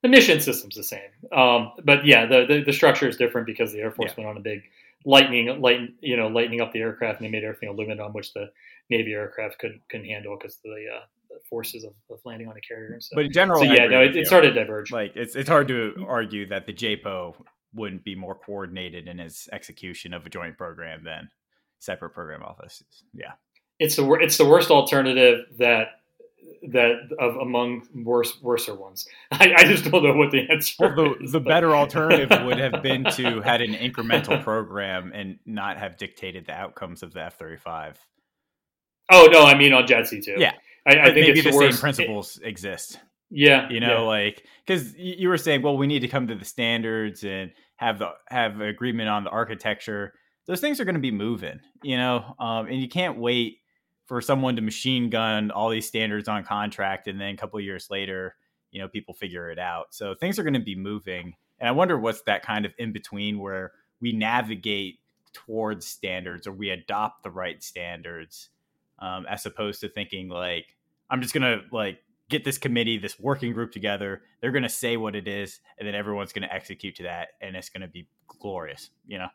[0.03, 1.11] the, mission system's the same.
[1.33, 4.25] Um, but yeah, the, the, the, structure is different because the Air Force yeah.
[4.25, 4.63] went on a big
[5.05, 8.51] lightning, light, you know, lightening up the aircraft and they made everything aluminum which the
[8.91, 11.18] Navy aircraft could, couldn't handle because the, uh, the
[11.49, 12.99] forces of, of, landing on a carrier.
[13.13, 14.91] But in general, so yeah, no, it, it started to diverge.
[14.91, 17.35] Like it's, it's hard to argue that the JPO
[17.75, 21.29] wouldn't be more coordinated in its execution of a joint program than
[21.79, 23.05] separate program offices.
[23.13, 23.33] Yeah,
[23.79, 25.89] it's the it's the worst alternative that
[26.69, 29.07] that of among worse worser ones.
[29.31, 30.75] I, I just don't know what the answer.
[30.81, 35.39] Well, the, is, the better alternative would have been to had an incremental program and
[35.47, 37.99] not have dictated the outcomes of the F thirty five.
[39.11, 40.39] Oh no, I mean on JADC2.
[40.39, 40.53] Yeah,
[40.89, 42.99] I, I think maybe the, the same principles it, exist.
[43.31, 44.09] Yeah, you know, yeah.
[44.09, 47.99] like because you were saying, well, we need to come to the standards and have
[47.99, 50.15] the have agreement on the architecture.
[50.47, 53.59] Those things are going to be moving, you know, um, and you can't wait
[54.07, 57.91] for someone to machine gun all these standards on contract, and then a couple years
[57.91, 58.35] later,
[58.71, 59.89] you know, people figure it out.
[59.91, 62.93] So things are going to be moving, and I wonder what's that kind of in
[62.93, 65.01] between where we navigate
[65.35, 68.49] towards standards or we adopt the right standards,
[69.01, 70.75] um, as opposed to thinking like
[71.11, 71.99] I'm just gonna like
[72.29, 74.23] get this committee, this working group together.
[74.41, 77.71] They're to say what it is, and then everyone's to execute to that, and it's
[77.83, 78.07] to be
[78.41, 78.91] glorious.
[79.07, 79.29] You know.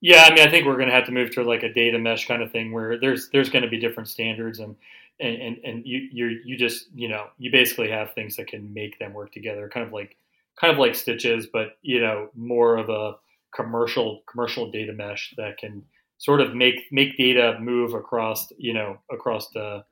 [0.00, 1.98] Yeah, I mean, I think we're going to have to move to like a data
[1.98, 4.76] mesh kind of thing where there's there's going to be different standards and
[5.20, 8.72] and and, and you you you just you know you basically have things that can
[8.72, 10.16] make them work together, kind of like
[10.60, 13.14] kind of like stitches, but you know more of a
[13.54, 15.82] commercial commercial data mesh that can
[16.18, 19.82] sort of make make data move across you know across the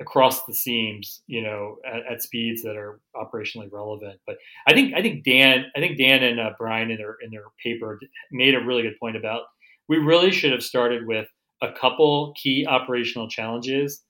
[0.00, 4.18] across the seams, you know, at, at, speeds that are operationally relevant.
[4.26, 4.36] But
[4.66, 7.44] I think I think Dan I think Dan and uh, Brian in their in their
[7.62, 8.00] paper
[8.32, 9.42] made a really good point about
[9.88, 11.26] we really should have started with
[11.62, 14.02] a couple key operational challenges,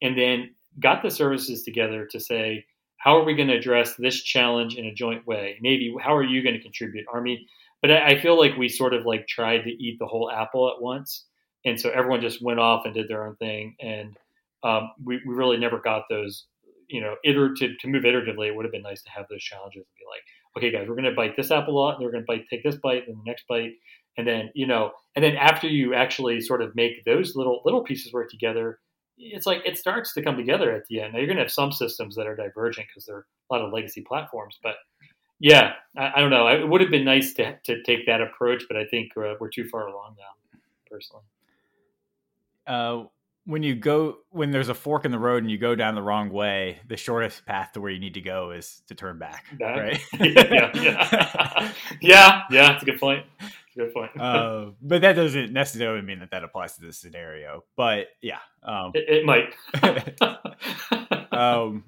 [0.00, 2.64] and then got the services together to say
[2.98, 5.58] how are we going to address this challenge in a joint way?
[5.60, 7.48] Maybe how are you going to contribute, Army?
[7.80, 10.70] But I, I feel like we sort of like tried to eat the whole apple
[10.70, 11.24] at once,
[11.64, 14.16] and so everyone just went off and did their own thing and
[14.64, 16.46] um, we, we really never got those,
[16.88, 18.48] you know, iterative to move iteratively.
[18.48, 20.22] It would have been nice to have those challenges and be like,
[20.56, 22.46] okay, guys, we're going to bite this apple a lot, and we're going to bite
[22.48, 23.72] take this bite, and the next bite,
[24.16, 27.82] and then you know, and then after you actually sort of make those little little
[27.82, 28.78] pieces work together,
[29.18, 31.12] it's like it starts to come together at the end.
[31.12, 33.64] Now you're going to have some systems that are divergent because there are a lot
[33.64, 34.76] of legacy platforms, but
[35.40, 36.46] yeah, I, I, don't know.
[36.46, 39.50] It would have been nice to to take that approach, but I think uh, we're
[39.50, 40.58] too far along now,
[40.90, 41.24] personally.
[42.66, 43.04] Uh,
[43.44, 46.02] when you go when there's a fork in the road and you go down the
[46.02, 49.46] wrong way, the shortest path to where you need to go is to turn back.
[49.58, 49.76] back?
[49.76, 50.00] Right?
[50.20, 52.68] yeah, yeah, yeah, yeah.
[52.68, 53.24] That's a good point.
[53.40, 54.20] a good point.
[54.20, 57.64] uh, but that doesn't necessarily mean that that applies to this scenario.
[57.76, 59.54] But yeah, um, it, it, might.
[61.32, 61.84] um,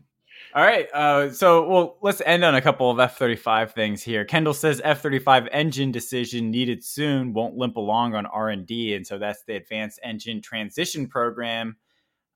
[0.55, 0.87] all right.
[0.95, 4.25] Uh, so, well, let's end on a couple of F 35 things here.
[4.25, 8.95] Kendall says F 35 engine decision needed soon won't limp along on R&D.
[8.95, 11.77] And so that's the Advanced Engine Transition Program,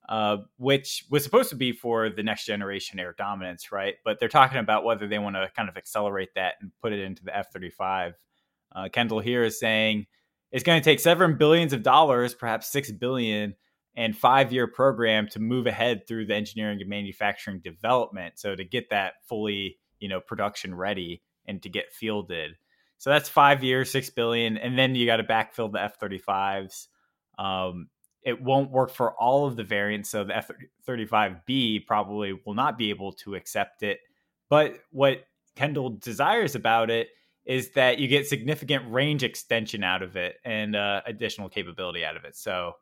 [0.08, 3.94] uh, which was supposed to be for the next generation air dominance, right?
[4.04, 6.98] But they're talking about whether they want to kind of accelerate that and put it
[6.98, 8.14] into the F 35.
[8.74, 10.06] Uh, Kendall here is saying
[10.50, 13.54] it's going to take seven billions of dollars, perhaps six billion
[13.98, 18.38] and five year program to move ahead through the engineering and manufacturing development.
[18.38, 22.52] So to get that fully, you know, production ready and to get fielded.
[22.98, 26.18] So that's five years, six billion, and then you got to backfill the F thirty
[26.18, 26.88] fives.
[27.38, 27.88] Um,
[28.22, 30.50] it won't work for all of the variants, so the F
[30.86, 33.98] thirty five B probably will not be able to accept it.
[34.48, 35.24] But what
[35.56, 37.08] Kendall desires about it
[37.44, 42.16] is that you get significant range extension out of it and uh, additional capability out
[42.16, 42.36] of it.
[42.36, 42.74] So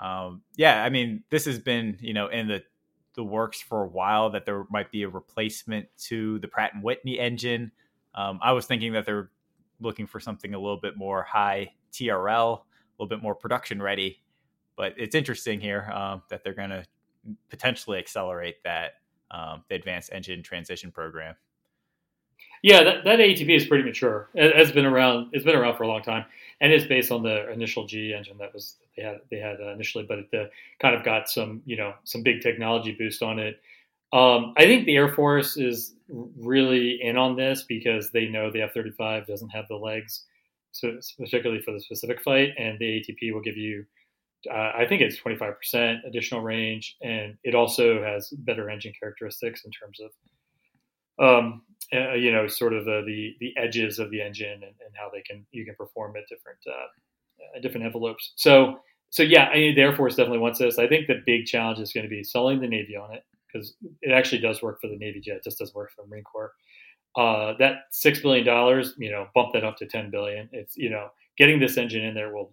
[0.00, 2.62] um, yeah, I mean, this has been, you know, in the
[3.14, 6.82] the works for a while that there might be a replacement to the Pratt and
[6.82, 7.70] Whitney engine.
[8.14, 9.30] Um, I was thinking that they're
[9.80, 12.62] looking for something a little bit more high TRL, a
[12.98, 14.20] little bit more production ready.
[14.76, 16.84] But it's interesting here um, that they're going to
[17.48, 18.94] potentially accelerate that
[19.30, 21.36] um, the advanced engine transition program.
[22.64, 24.30] Yeah, that, that ATP is pretty mature.
[24.32, 25.28] It has been around.
[25.32, 26.24] It's been around for a long time,
[26.62, 29.70] and it's based on the initial G engine that was they had they had uh,
[29.72, 30.46] initially, but it uh,
[30.80, 33.60] kind of got some you know some big technology boost on it.
[34.14, 38.62] Um, I think the Air Force is really in on this because they know the
[38.62, 40.24] F thirty five doesn't have the legs,
[40.72, 43.84] so particularly for the Pacific fight, and the ATP will give you.
[44.50, 49.70] Uh, I think it's 25% additional range, and it also has better engine characteristics in
[49.70, 50.10] terms of
[51.18, 51.62] um,
[51.92, 55.10] uh, you know, sort of the, the, the edges of the engine and, and, how
[55.12, 58.32] they can you can perform at different uh, different envelopes.
[58.36, 58.78] So
[59.10, 60.78] so yeah, I mean, the Air Force definitely wants this.
[60.78, 63.74] I think the big challenge is going to be selling the Navy on it because
[64.02, 66.24] it actually does work for the Navy jet, it just doesn't work for the Marine
[66.24, 66.52] Corps.
[67.16, 70.48] Uh, that six billion dollars, you know, bump that up to ten billion.
[70.52, 71.08] It's you know,
[71.38, 72.52] getting this engine in there will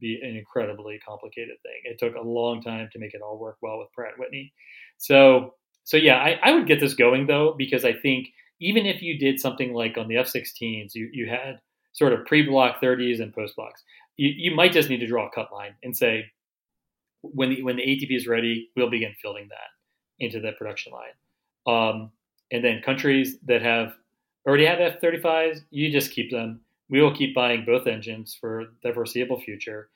[0.00, 1.80] be an incredibly complicated thing.
[1.84, 4.52] It took a long time to make it all work well with Pratt Whitney.
[4.98, 5.54] So
[5.84, 8.28] so yeah, I, I would get this going though because I think
[8.60, 11.60] even if you did something like on the F-16s, you you had
[11.92, 13.82] sort of pre-block 30s and post-blocks,
[14.16, 16.26] you, you might just need to draw a cut line and say
[17.22, 21.14] when the when the ATP is ready, we'll begin fielding that into the production line.
[21.66, 22.10] Um,
[22.50, 23.94] and then countries that have
[24.46, 26.60] already have F-35s, you just keep them.
[26.88, 29.90] We will keep buying both engines for the foreseeable future.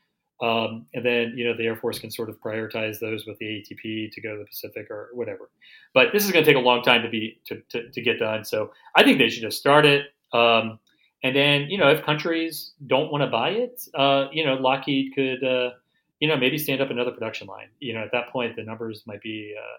[0.44, 3.46] Um, and then, you know, the Air Force can sort of prioritize those with the
[3.46, 5.48] ATP to go to the Pacific or whatever.
[5.94, 8.18] But this is going to take a long time to be to, to, to, get
[8.18, 8.44] done.
[8.44, 10.06] So I think they should just start it.
[10.34, 10.78] Um,
[11.22, 15.14] and then, you know, if countries don't want to buy it, uh, you know, Lockheed
[15.14, 15.70] could, uh,
[16.20, 17.68] you know, maybe stand up another production line.
[17.80, 19.78] You know, at that point, the numbers might be uh,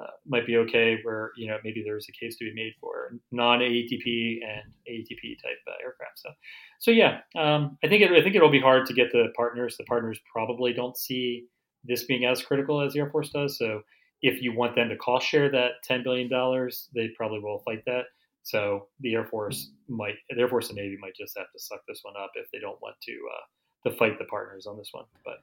[0.00, 3.14] uh, might be okay where you know maybe there's a case to be made for
[3.32, 6.18] non-ATP and ATP type uh, aircraft.
[6.18, 6.30] So,
[6.78, 9.76] so yeah, um, I think it, I think it'll be hard to get the partners.
[9.76, 11.46] The partners probably don't see
[11.84, 13.58] this being as critical as the Air Force does.
[13.58, 13.82] So,
[14.22, 17.82] if you want them to cost share that ten billion dollars, they probably will fight
[17.86, 18.04] that.
[18.42, 21.80] So, the Air Force might, the Air Force and Navy might just have to suck
[21.88, 24.90] this one up if they don't want to uh, to fight the partners on this
[24.92, 25.04] one.
[25.24, 25.38] But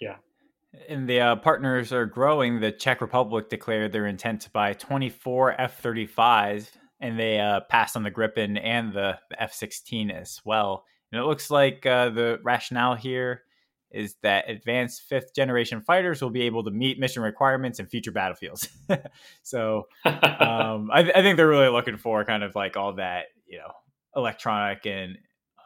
[0.00, 0.16] yeah.
[0.88, 2.60] And the uh, partners are growing.
[2.60, 6.70] The Czech Republic declared their intent to buy 24 F 35s,
[7.00, 10.84] and they uh, passed on the Gripen and the, the F 16 as well.
[11.10, 13.42] And it looks like uh, the rationale here
[13.90, 18.10] is that advanced fifth generation fighters will be able to meet mission requirements in future
[18.10, 18.68] battlefields.
[19.42, 23.58] so um, I, I, think they're really looking for kind of like all that, you
[23.58, 23.72] know,
[24.16, 25.18] electronic and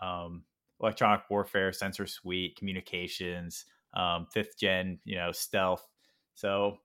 [0.03, 0.43] um,
[0.81, 3.65] electronic warfare, sensor suite, communications,
[3.97, 5.87] um, fifth gen, you know, stealth.
[6.35, 6.77] So,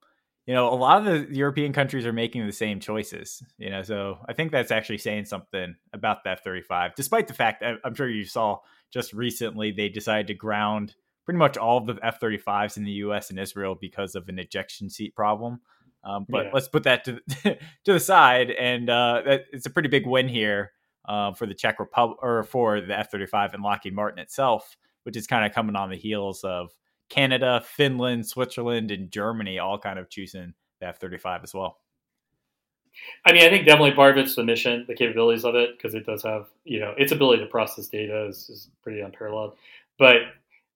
[0.47, 3.83] you know, a lot of the European countries are making the same choices, you know,
[3.83, 7.75] so I think that's actually saying something about the F 35, despite the fact that
[7.83, 8.59] I'm sure you saw
[8.91, 10.95] just recently they decided to ground
[11.25, 14.39] pretty much all of the F 35s in the US and Israel because of an
[14.39, 15.61] ejection seat problem.
[16.03, 16.51] Um, but yeah.
[16.53, 17.21] let's put that to,
[17.85, 18.49] to the side.
[18.51, 20.71] And uh, that, it's a pretty big win here
[21.07, 25.15] uh, for the Czech Republic or for the F 35 and Lockheed Martin itself, which
[25.15, 26.71] is kind of coming on the heels of
[27.11, 31.77] Canada, Finland, Switzerland, and Germany all kind of choosing the F 35 as well.
[33.25, 35.93] I mean, I think definitely part of it's the mission, the capabilities of it, because
[35.93, 39.55] it does have, you know, its ability to process data is, is pretty unparalleled.
[39.99, 40.17] But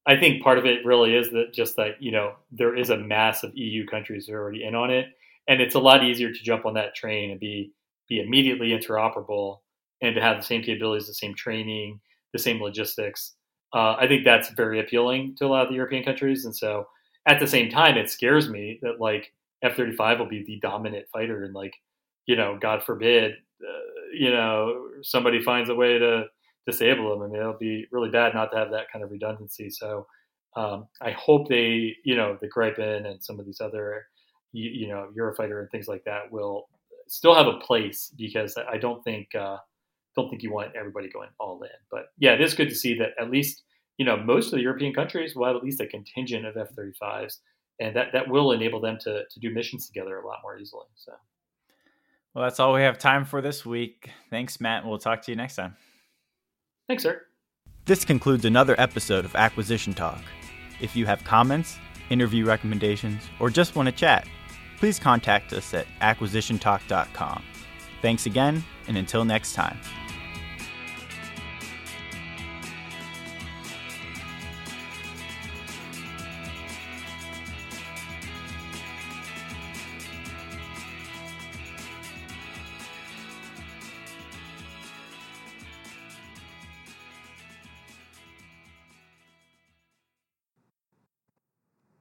[0.05, 2.97] I think part of it really is that just that, you know, there is a
[2.97, 5.07] mass of EU countries that are already in on it.
[5.47, 7.71] And it's a lot easier to jump on that train and be
[8.07, 9.59] be immediately interoperable
[10.01, 11.99] and to have the same capabilities, the same training,
[12.33, 13.33] the same logistics
[13.73, 16.45] uh, I think that's very appealing to a lot of the European countries.
[16.45, 16.87] And so
[17.25, 21.07] at the same time, it scares me that like F 35 will be the dominant
[21.11, 21.43] fighter.
[21.43, 21.73] And like,
[22.25, 26.25] you know, God forbid, uh, you know, somebody finds a way to
[26.67, 27.23] disable them.
[27.23, 29.69] I mean, it'll be really bad not to have that kind of redundancy.
[29.69, 30.07] So
[30.55, 34.07] um, I hope they, you know, the Gripen and some of these other,
[34.53, 36.69] you, you, know, Eurofighter and things like that will
[37.07, 39.57] still have a place because I don't think, uh,
[40.15, 41.69] don't think you want everybody going all in.
[41.91, 43.63] But yeah, it is good to see that at least
[43.97, 47.37] you know most of the European countries will have at least a contingent of F-35s,
[47.79, 50.85] and that that will enable them to to do missions together a lot more easily.
[50.95, 51.13] So.
[52.33, 54.09] Well, that's all we have time for this week.
[54.29, 54.85] Thanks, Matt.
[54.85, 55.77] We'll talk to you next time.
[56.87, 57.21] Thanks, sir.
[57.85, 60.21] This concludes another episode of Acquisition Talk.
[60.81, 61.77] If you have comments,
[62.09, 64.27] interview recommendations, or just want to chat,
[64.77, 67.43] please contact us at acquisitiontalk.com.
[68.01, 69.77] Thanks again, and until next time.